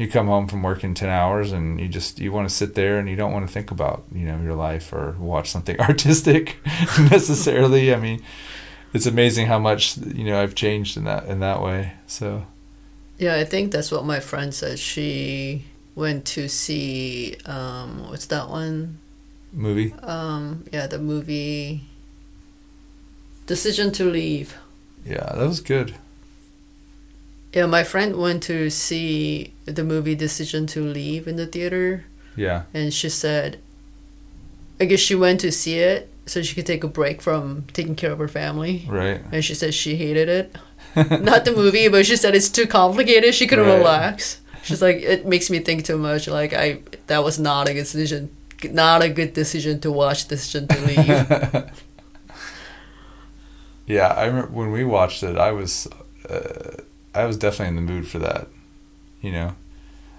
[0.00, 2.98] you come home from working 10 hours and you just you want to sit there
[2.98, 6.56] and you don't want to think about you know your life or watch something artistic
[6.98, 8.22] necessarily i mean
[8.94, 12.46] it's amazing how much you know i've changed in that in that way so
[13.18, 18.48] yeah i think that's what my friend said she went to see um what's that
[18.48, 18.98] one
[19.52, 21.82] movie um yeah the movie
[23.54, 24.48] decision to leave
[25.14, 25.94] yeah that was good
[27.52, 32.04] yeah, my friend went to see the movie Decision to Leave in the theater.
[32.36, 32.62] Yeah.
[32.72, 33.58] And she said,
[34.80, 37.96] I guess she went to see it so she could take a break from taking
[37.96, 38.86] care of her family.
[38.88, 39.20] Right.
[39.32, 40.56] And she said she hated it.
[40.96, 43.34] Not the movie, but she said it's too complicated.
[43.34, 43.78] She couldn't Right.
[43.78, 44.40] relax.
[44.62, 46.28] She's like, it makes me think too much.
[46.28, 48.30] Like I, that was not a good decision.
[48.62, 51.70] Not a good decision to watch Decision to Leave.
[53.90, 55.88] yeah, I remember when we watched it, I was
[56.28, 56.76] uh,
[57.12, 58.46] I was definitely in the mood for that,
[59.20, 59.54] you know.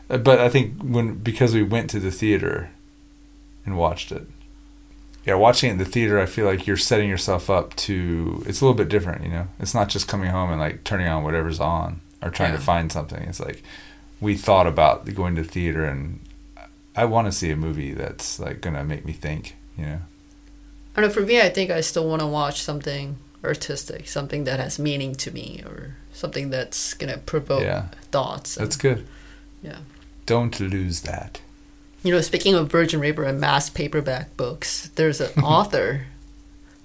[0.10, 2.72] Uh, But I think when because we went to the theater
[3.66, 4.28] and watched it.
[5.26, 8.60] Yeah, watching it in the theater, I feel like you're setting yourself up to it's
[8.60, 9.48] a little bit different, you know.
[9.60, 12.92] It's not just coming home and like turning on whatever's on or trying to find
[12.92, 13.22] something.
[13.24, 13.64] It's like
[14.20, 16.20] we thought about going to theater and
[16.96, 20.00] I want to see a movie that's like going to make me think, you know.
[20.96, 21.14] I don't know.
[21.14, 25.16] For me, I think I still want to watch something artistic, something that has meaning
[25.16, 27.86] to me, or something that's gonna provoke Yeah.
[28.12, 28.58] thoughts.
[28.58, 29.08] and- That's good.
[29.64, 29.80] Yeah.
[30.26, 31.42] Don't lose that.
[32.04, 36.08] You know, speaking of Virgin River and mass paperback books, there's an author.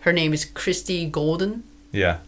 [0.01, 1.63] Her name is Christie Golden.
[1.93, 2.19] Yeah.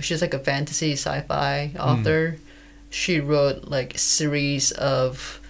[0.00, 2.36] She's like a fantasy sci-fi author.
[2.36, 2.38] Mm.
[2.90, 5.40] She wrote like a series of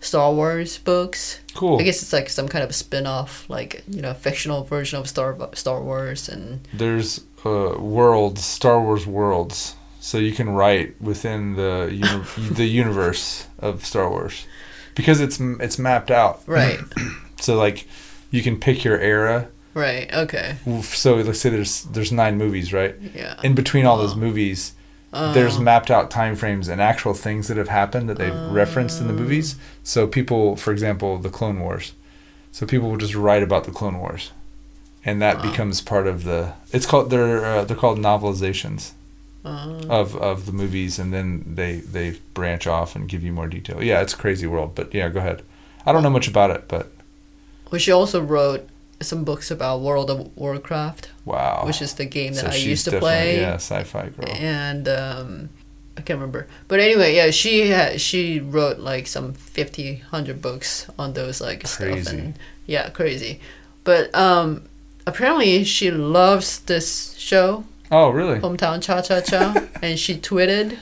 [0.00, 1.38] Star Wars books.
[1.54, 1.78] Cool.
[1.80, 5.36] I guess it's like some kind of spin-off, like you know, fictional version of Star
[5.54, 11.88] Star Wars, and there's uh, worlds, Star Wars worlds, so you can write within the
[11.92, 14.46] uni- the universe of Star Wars
[14.94, 16.42] because it's it's mapped out.
[16.46, 16.78] right,
[17.40, 17.86] So like
[18.30, 19.48] you can pick your era.
[19.74, 22.94] right, okay, So let's say there's there's nine movies, right?
[23.14, 23.40] yeah.
[23.42, 24.74] In between all those movies,
[25.12, 25.60] there's Oh.
[25.62, 29.12] mapped out time frames and actual things that have happened that they've referenced in the
[29.14, 29.56] movies.
[29.82, 31.92] So people, for example, the Clone Wars.
[32.52, 34.32] So people will just write about the Clone Wars,
[35.08, 36.52] and that becomes part of the.
[36.72, 38.92] It's called they're uh, they're called novelizations
[39.44, 41.26] Uh, of of the movies, and then
[41.58, 43.78] they they branch off and give you more detail.
[43.82, 45.42] Yeah, it's crazy world, but yeah, go ahead.
[45.86, 46.86] I don't know much about it, but
[47.70, 48.62] well, she also wrote
[49.00, 52.84] some books about World of Warcraft, wow, which is the game that So I used
[52.86, 53.40] to play.
[53.40, 54.28] Yeah, sci-fi girl.
[54.36, 55.48] and um,
[55.96, 56.46] I can't remember.
[56.66, 61.66] But anyway, yeah, she had, she wrote like some 50, 100 books on those like
[61.66, 62.34] stuff and
[62.66, 63.40] yeah, crazy.
[63.84, 64.68] But um,
[65.08, 68.38] apparently she loves this show, Oh, really?
[68.38, 70.78] Hometown Cha Cha Cha, and she tweeted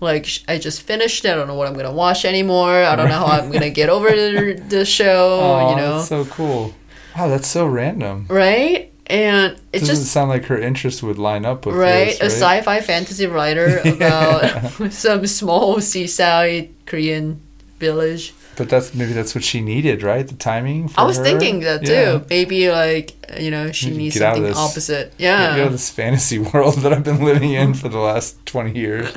[0.00, 1.24] like I just finished.
[1.24, 1.30] it.
[1.30, 2.70] I don't know what I'm gonna watch anymore.
[2.84, 4.08] I don't know how I'm gonna get over
[4.54, 5.38] the, show.
[5.42, 6.74] Oh, you know, that's so cool.
[7.16, 8.26] Wow, that's so random.
[8.28, 8.90] right?
[9.06, 12.24] And it Doesn't just sound like her interest would line up with right, this, a
[12.26, 17.40] sci-fi fantasy writer about some small seaside Korean
[17.78, 18.32] village.
[18.56, 20.26] But that's maybe that's what she needed, right?
[20.26, 20.88] The timing.
[20.88, 21.24] For I was her?
[21.24, 21.92] thinking that too.
[21.92, 22.20] Yeah.
[22.30, 25.16] Maybe like you know she to needs something this- opposite.
[25.18, 28.44] Get out Yeah, of this fantasy world that I've been living in for the last
[28.46, 29.12] twenty years.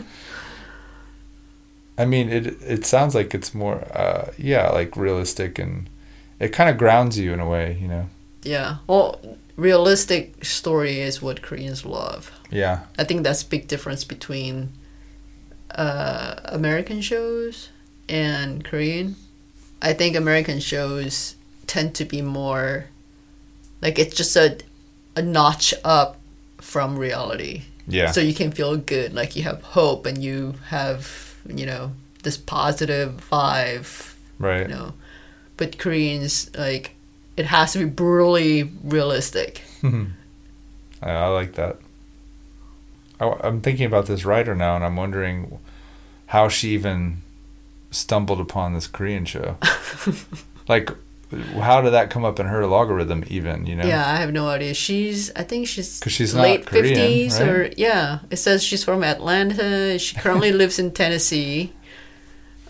[1.98, 5.90] I mean, it it sounds like it's more, uh, yeah, like realistic, and
[6.40, 8.08] it kind of grounds you in a way, you know.
[8.44, 8.78] yeah.
[8.88, 9.20] Well,
[9.56, 12.32] realistic story is what Koreans love.
[12.52, 14.74] Yeah, I think that's big difference between
[15.72, 17.70] uh, American shows
[18.08, 19.16] and Korean.
[19.82, 21.36] I think American shows
[21.68, 22.86] tend to be more
[23.82, 24.58] like it's just a
[25.16, 26.18] a notch up
[26.58, 27.64] from reality.
[27.88, 31.94] yeah, So you can feel good, like you have hope and you have, you know,
[32.24, 34.62] this positive vibe, right.
[34.62, 34.94] you know.
[35.56, 36.92] But Koreans like
[37.36, 39.64] it has to be brutally realistic.
[39.84, 40.08] I,
[41.02, 41.78] I like that.
[43.20, 45.58] I, I'm thinking about this writer now, and I'm wondering
[46.28, 47.22] how she even
[47.92, 49.58] stumbled upon this Korean show.
[50.68, 50.90] like,
[51.60, 53.24] how did that come up in her logarithm?
[53.28, 53.86] Even you know?
[53.86, 54.74] Yeah, I have no idea.
[54.74, 57.50] She's, I think she's because she's late fifties right?
[57.50, 58.20] or yeah.
[58.30, 60.00] It says she's from Atlanta.
[60.00, 61.74] She currently lives in Tennessee.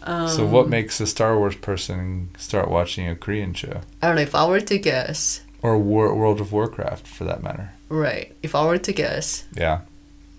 [0.03, 4.15] Um, So what makes a Star Wars person start watching a Korean show I don't
[4.15, 5.41] know if I were to guess.
[5.61, 7.71] or War, World of Warcraft for that matter?
[7.89, 8.33] Right.
[8.41, 9.81] If I were to guess, Yeah.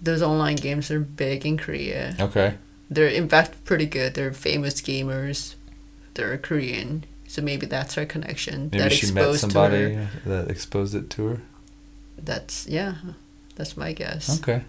[0.02, 2.16] those online games are big in Korea.
[2.18, 2.54] Okay.
[2.90, 4.14] They're in fact pretty good.
[4.14, 5.54] They're famous gamers.
[6.14, 8.70] They're Korean, so maybe that's her connection.
[8.72, 10.08] Maybe that she met exposed somebody her.
[10.26, 11.40] that exposed it to her.
[12.16, 12.94] That's yeah.
[13.56, 14.40] That's my guess.
[14.40, 14.62] Okay.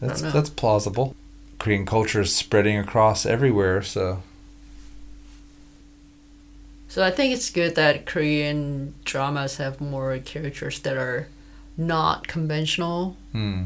[0.00, 1.14] That's that's plausible.
[1.58, 4.22] Korean culture is spreading across everywhere, so
[6.88, 11.28] So I think it's good that Korean dramas have more characters that are
[11.76, 13.16] not conventional.
[13.32, 13.64] hmm.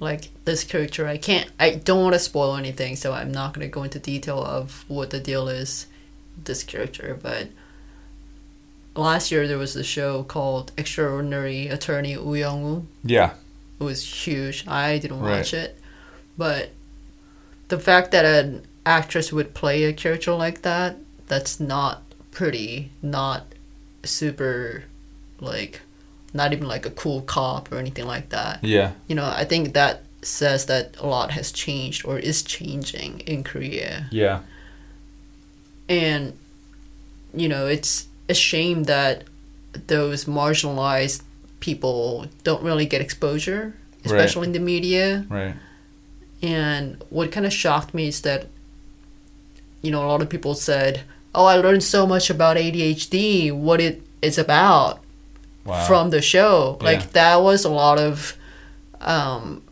[0.00, 1.50] Like this character, I can't.
[1.58, 4.84] I don't want to spoil anything, so I'm not going to go into detail of
[4.88, 5.86] what the deal is.
[6.44, 7.48] This character, but
[8.94, 12.86] last year there was a show called Extraordinary Attorney Woo Young-woo.
[13.02, 13.32] Yeah.
[13.80, 14.64] It was huge.
[14.68, 15.38] I didn't Right.
[15.38, 15.78] watch it,
[16.36, 16.70] but
[17.68, 20.96] the fact that an actress would play a character like that,
[21.26, 23.46] that's not pretty, not
[24.04, 24.84] super,
[25.40, 25.80] like,
[26.34, 28.62] not even like a cool cop or anything like that.
[28.62, 28.92] Yeah.
[29.06, 33.44] You know, I think that says that a lot has changed or is changing in
[33.44, 34.08] Korea.
[34.10, 34.40] Yeah.
[35.88, 36.36] And,
[37.32, 39.24] you know, it's a shame that
[39.86, 41.22] those marginalized
[41.60, 43.74] people don't really get exposure,
[44.04, 45.24] especially in the media.
[45.28, 45.54] Right.
[46.42, 48.46] And what kind of shocked me is that,
[49.82, 51.02] you know, a lot of people said,
[51.34, 55.00] "Oh, I learned so much about ADHD, what it is about
[55.68, 55.84] Wow.
[55.86, 56.86] from the show." Yeah.
[56.90, 58.36] Like that was a lot of,
[59.00, 59.62] um,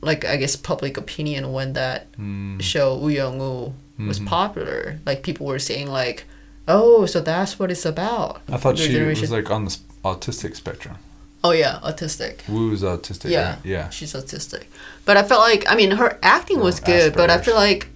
[0.00, 2.60] like I guess public opinion when that Mm.
[2.62, 4.26] show Woo was Mhm.
[4.26, 4.98] popular.
[5.06, 6.24] Like people were saying like,
[6.66, 9.76] "Oh, so that's what it's about." I thought The she generation- was like on the
[10.04, 10.96] autistic spectrum.
[11.44, 12.34] Oh yeah, autistic.
[12.48, 13.30] Woo's autistic.
[13.30, 13.48] Yeah.
[13.50, 13.58] right?
[13.64, 13.90] Yeah.
[13.90, 14.64] She's autistic.
[15.04, 17.44] But I felt like I mean her acting was good, but I Asperger's.
[17.46, 17.86] feel like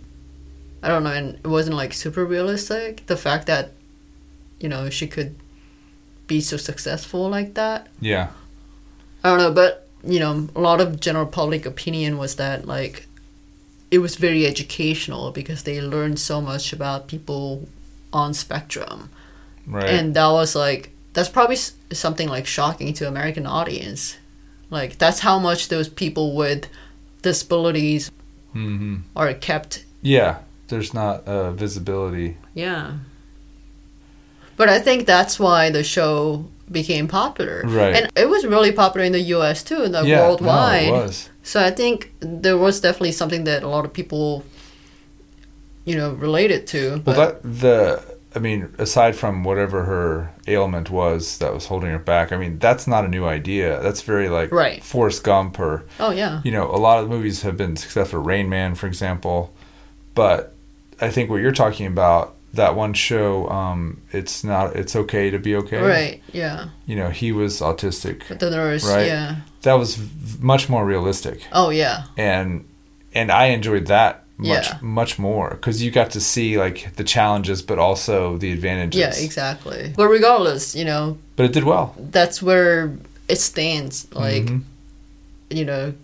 [0.82, 3.06] I don't know, and it wasn't like super realistic.
[3.06, 3.72] The fact that
[4.60, 5.34] you know she could
[6.26, 7.88] be so successful like that.
[8.00, 8.28] Yeah.
[9.22, 13.06] I don't know, but you know, a lot of general public opinion was that like
[13.90, 17.68] it was very educational because they learned so much about people
[18.12, 19.10] on spectrum.
[19.66, 19.88] Right.
[19.88, 21.56] And that was like that's probably
[21.92, 24.16] something like shocking to American audience.
[24.70, 26.68] Like that's how much those people with
[27.22, 28.10] disabilities
[28.52, 29.84] hmm are kept.
[30.02, 30.38] Yeah.
[30.68, 32.36] There's not uh, visibility.
[32.54, 32.98] Yeah.
[34.56, 37.62] But I think that's why the show became popular.
[37.64, 37.94] Right.
[37.94, 40.26] And it was really popular in the US too, and like yeah.
[40.26, 40.88] worldwide.
[40.88, 41.30] No, it was.
[41.42, 44.44] So I think there was definitely something that a lot of people
[45.84, 46.90] you know related to.
[46.90, 51.90] Well, But that the I mean, aside from whatever her ailment was that was holding
[51.90, 53.80] her back, I mean, that's not a new idea.
[53.82, 54.84] That's very like Right.
[54.84, 56.42] Forrest Gump or oh yeah.
[56.44, 58.20] you know, a lot of movies have been successful.
[58.20, 59.54] Rain Man, for example,
[60.14, 60.52] but
[61.00, 64.76] I think what you're talking about that one show, um, it's not.
[64.76, 65.78] It's okay to be okay.
[65.78, 66.68] Right, yeah.
[66.86, 68.22] You know, he was autistic.
[68.28, 69.06] But the nurse, Right.
[69.06, 69.36] yeah.
[69.62, 72.04] That was v- much more realistic, Oh yeah.
[72.16, 72.64] and
[73.14, 74.78] and I enjoyed that much Yeah.
[74.82, 79.00] much more because you got to see like the challenges, but also the advantages.
[79.00, 79.92] Yeah, exactly.
[79.96, 81.94] But regardless, you know, But it did well.
[82.10, 82.92] that's where
[83.28, 84.06] it stands.
[84.12, 84.62] Like, Mhm.
[85.50, 85.94] you know,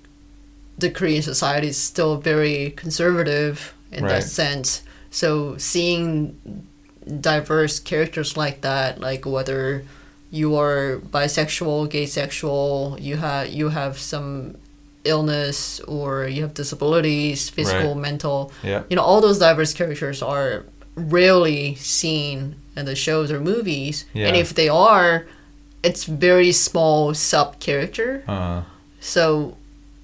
[0.79, 4.13] the Korean society is still very conservative in Right.
[4.23, 4.83] that sense.
[5.13, 6.37] So seeing
[7.21, 9.85] diverse characters like that, like whether
[10.31, 14.57] you are bisexual, gay sexual, you have you have some
[15.05, 18.03] illness or you have disabilities, physical, Right.
[18.09, 18.83] mental, Yeah.
[18.89, 20.65] you know, all those diverse characters are
[20.95, 24.05] rarely seen in the shows or movies.
[24.15, 24.29] Yeah.
[24.29, 25.27] And if they are,
[25.83, 28.23] it's very small sub character.
[28.29, 28.63] Uh,
[29.01, 29.57] So,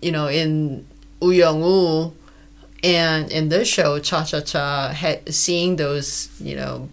[0.02, 0.84] you know, in
[1.20, 2.12] Woo Young Woo
[2.82, 6.88] and in this show, Cha Cha Cha, ha- seeing those, you know,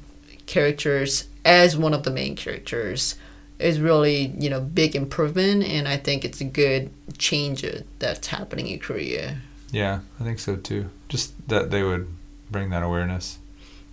[0.46, 3.16] characters as one of the main characters
[3.60, 5.64] is really, you know, big improvement.
[5.64, 7.66] And I think it's a good change
[8.00, 9.38] that's happening in Korea.
[9.72, 10.90] yeah, I think so too.
[11.08, 12.08] Just that they would
[12.50, 13.38] bring that awareness.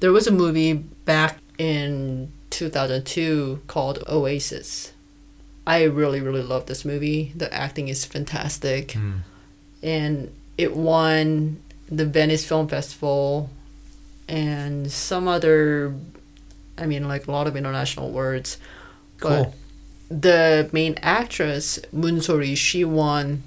[0.00, 4.92] There was a movie back in 2002 called Oasis.
[5.66, 7.32] I really, really love this movie.
[7.36, 8.92] The acting is fantastic.
[8.92, 9.18] Hmm.
[9.82, 11.60] And it won
[11.92, 13.50] the Venice Film Festival
[14.28, 15.94] and some other,
[16.78, 18.56] I mean, like a lot of international awards.
[19.20, 19.54] But Cool.
[20.08, 23.42] the main actress, Moon Sori, she won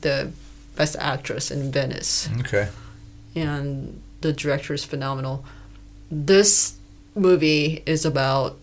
[0.00, 0.30] the
[0.74, 2.68] Best Actress in Venice Okay.
[3.36, 5.44] and the director is phenomenal.
[6.10, 6.74] This
[7.14, 8.58] movie is about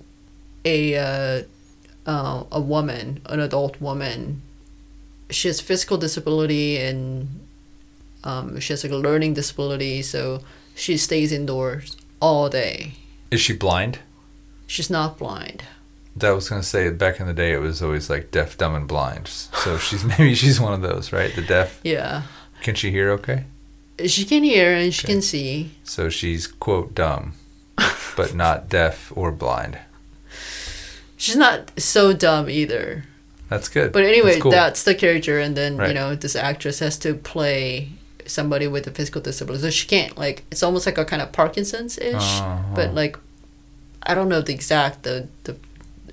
[0.66, 1.44] a uh,
[2.08, 4.42] uh, a woman, an adult woman.
[5.30, 7.47] She has physical disability and
[8.24, 10.42] um, she has like a learning disability, so
[10.76, 12.94] she stays indoors all day.
[13.32, 14.00] Is she blind?
[14.68, 15.64] She's not blind.
[16.16, 18.88] That was gonna say back in the day it was always like deaf, dumb, and
[18.88, 19.28] blind.
[19.28, 21.34] So she's maybe she's one of those, right?
[21.36, 21.80] The deaf.
[21.84, 22.24] Yeah.
[22.64, 23.44] Can she hear okay?
[24.06, 25.14] She can hear and she Okay.
[25.14, 25.72] can see.
[25.84, 27.34] So she's quote dumb,
[28.16, 29.78] but not deaf or blind.
[31.18, 33.06] She's not so dumb either.
[33.50, 33.92] That's good.
[33.92, 34.52] But anyway, That's cool.
[34.52, 37.90] that's the character, and then you know this actress has to play
[38.30, 41.32] somebody with a physical disability, so she can't like it's almost like a kind of
[41.32, 42.60] Parkinson's ish, Uh-huh.
[42.76, 43.18] but like
[44.04, 45.56] I don't know the exact the the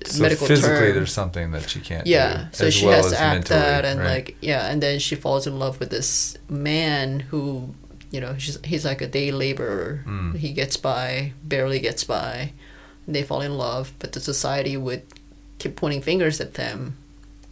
[0.05, 0.95] so medical physically term.
[0.95, 2.47] there's something that she can't yeah, do.
[2.51, 4.09] so she well has to act mentally, that, and right?
[4.27, 7.73] like yeah, and then she falls in love with this man who
[8.11, 10.03] you know she's, he's like a day laborer.
[10.05, 10.35] Mm.
[10.37, 12.51] He gets by, barely gets by.
[13.07, 15.03] They fall in love, but the society would
[15.59, 16.97] keep pointing fingers at them.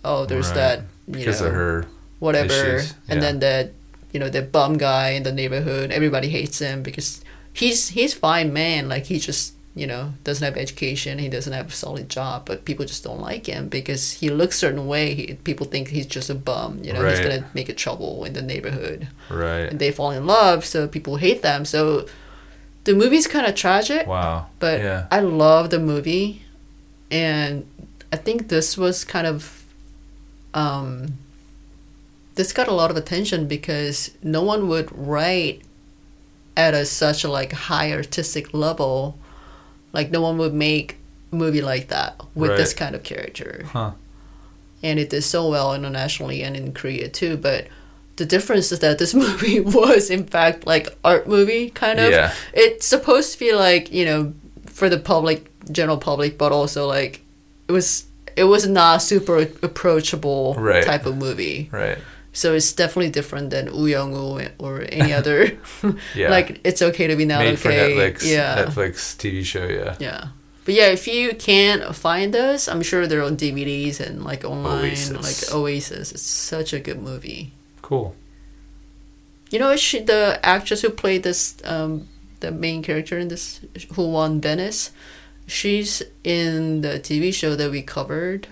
[0.04, 0.56] Oh, there's Right.
[0.56, 1.86] that you because know, of her
[2.20, 3.32] whatever issues, and yeah.
[3.32, 3.72] then that
[4.14, 7.22] you know the bum guy in the neighborhood everybody hates him because
[7.52, 11.68] he's he's fine man like he just you know doesn't have education he doesn't have
[11.68, 15.34] a solid job but people just don't like him because he looks certain way he,
[15.44, 18.42] people think he's just a bum you know he's gonna make a trouble in the
[18.42, 19.70] neighborhood right.
[19.72, 22.06] and they fall in love so people hate them so
[22.84, 24.48] the movie's kind of tragic Wow.
[24.60, 25.08] but yeah.
[25.10, 26.44] I love the movie,
[27.10, 27.66] and
[28.12, 29.64] I think this was kind of,
[30.54, 31.18] um,
[32.36, 35.62] this got a lot of attention because no one would write
[36.58, 39.18] at a such a like high artistic level,
[39.92, 40.98] like no one would make
[41.32, 43.92] a movie like that with this kind of character, Huh.
[44.82, 47.68] and it did so well internationally and in Korea too, but.
[48.16, 52.32] The difference is that this movie was, in fact, like art movie kind of Yeah.
[52.54, 54.34] it's supposed to be like you know
[54.68, 57.22] for the public general public but also like
[57.68, 58.06] it was
[58.38, 60.84] it was not super approachable Right.
[60.84, 61.98] type of movie Right.
[62.34, 65.58] So it's definitely different than Uyong or any other
[66.16, 66.30] Yeah.
[66.36, 68.30] like it's okay to be not Made okay for Netflix.
[68.30, 69.66] yeah Netflix TV show.
[69.68, 69.96] Yeah.
[70.00, 70.28] yeah
[70.66, 74.92] but yeah if you can't find this i'm sure they're on dvds and like online
[74.92, 75.12] Oasis.
[75.28, 77.52] like oasis it's such a good movie
[77.82, 78.16] Cool.
[79.52, 82.08] You know, she the actress who played this um
[82.40, 83.60] the main character in this
[83.94, 84.90] who won Venice.
[85.46, 88.48] She's in the TV show that we covered,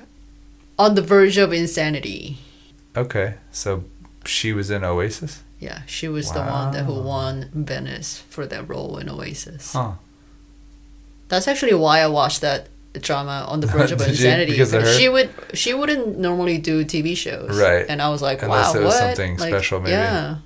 [0.77, 2.37] on the verge of insanity.
[2.95, 3.35] Okay.
[3.51, 3.83] So
[4.25, 5.43] she was in Oasis.
[5.59, 9.73] Yeah, she was the one that who won Venice for that role in Oasis.
[9.73, 9.93] Huh.
[11.29, 14.07] That's actually why I watched that drama on the verge of you?
[14.07, 14.57] insanity.
[14.57, 14.85] Her?
[14.97, 17.85] She would she wouldn't normally do TV shows, Right.
[17.87, 18.99] And I was like, Unless wow, it was what?
[18.99, 19.91] something Like, special, maybe.
[19.91, 20.37] Yeah.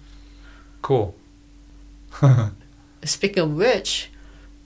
[0.82, 1.16] Cool.
[3.04, 4.12] Speaking of which,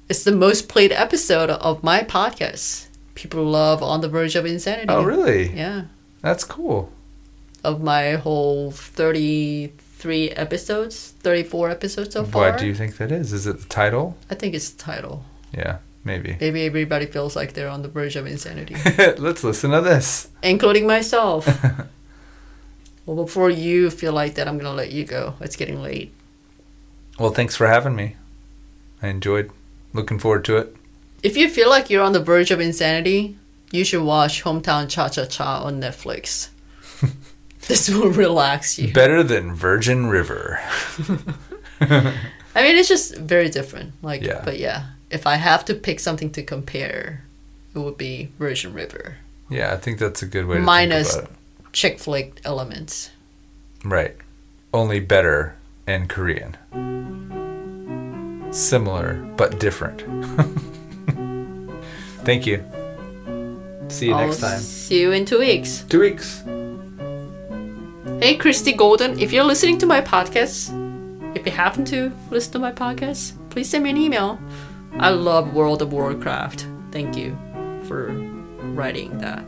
[0.09, 2.87] it's the most played episode of my podcast.
[3.15, 4.87] People love On the Verge of Insanity.
[4.89, 5.51] Oh, really?
[5.51, 5.83] Yeah.
[6.21, 6.91] That's cool.
[7.63, 12.51] Of my whole 33 episodes, 34 episodes so far.
[12.51, 13.33] Why do you think that is?
[13.33, 14.15] Is it the title?
[14.29, 15.25] I think it's the title.
[15.53, 16.37] Yeah, maybe.
[16.39, 18.75] Maybe everybody feels like they're on the verge of insanity,
[19.17, 20.29] Let's listen to this.
[20.41, 21.47] including myself.
[23.05, 25.33] well, before you feel like that, I'm going to let you go.
[25.41, 26.13] It's getting late.
[27.19, 28.15] Well, thanks for having me.
[29.01, 29.51] I enjoyed.
[29.91, 30.75] Looking forward to it.
[31.23, 33.37] If you feel like you're on the verge of insanity,
[33.71, 36.49] you should watch Hometown Cha Cha Cha on Netflix.
[37.67, 38.93] this will relax you.
[38.93, 40.59] Better than Virgin River.
[41.81, 43.93] I mean, it's just very different.
[44.01, 44.41] Like, Yeah.
[44.43, 47.23] but yeah, if I have to pick something to compare,
[47.75, 49.17] it would be Virgin River.
[49.49, 51.17] Yeah, I think that's a good way to Minus-
[51.71, 53.11] Chick flick elements.
[53.85, 54.15] Right.
[54.73, 55.55] Only better
[55.85, 56.57] and Korean.
[58.51, 60.01] Similar but different.
[62.25, 62.63] Thank you.
[63.89, 64.59] See you I'll next time.
[64.59, 65.83] See you in two weeks.
[65.87, 66.43] Two weeks.
[68.21, 70.75] Hey, Christie Golden, if you're listening to my podcast,
[71.37, 74.37] if you happen to listen to my podcast, please send me an email.
[74.97, 76.67] I love World of Warcraft.
[76.91, 77.37] Thank you
[77.85, 78.07] for
[78.75, 79.45] writing that.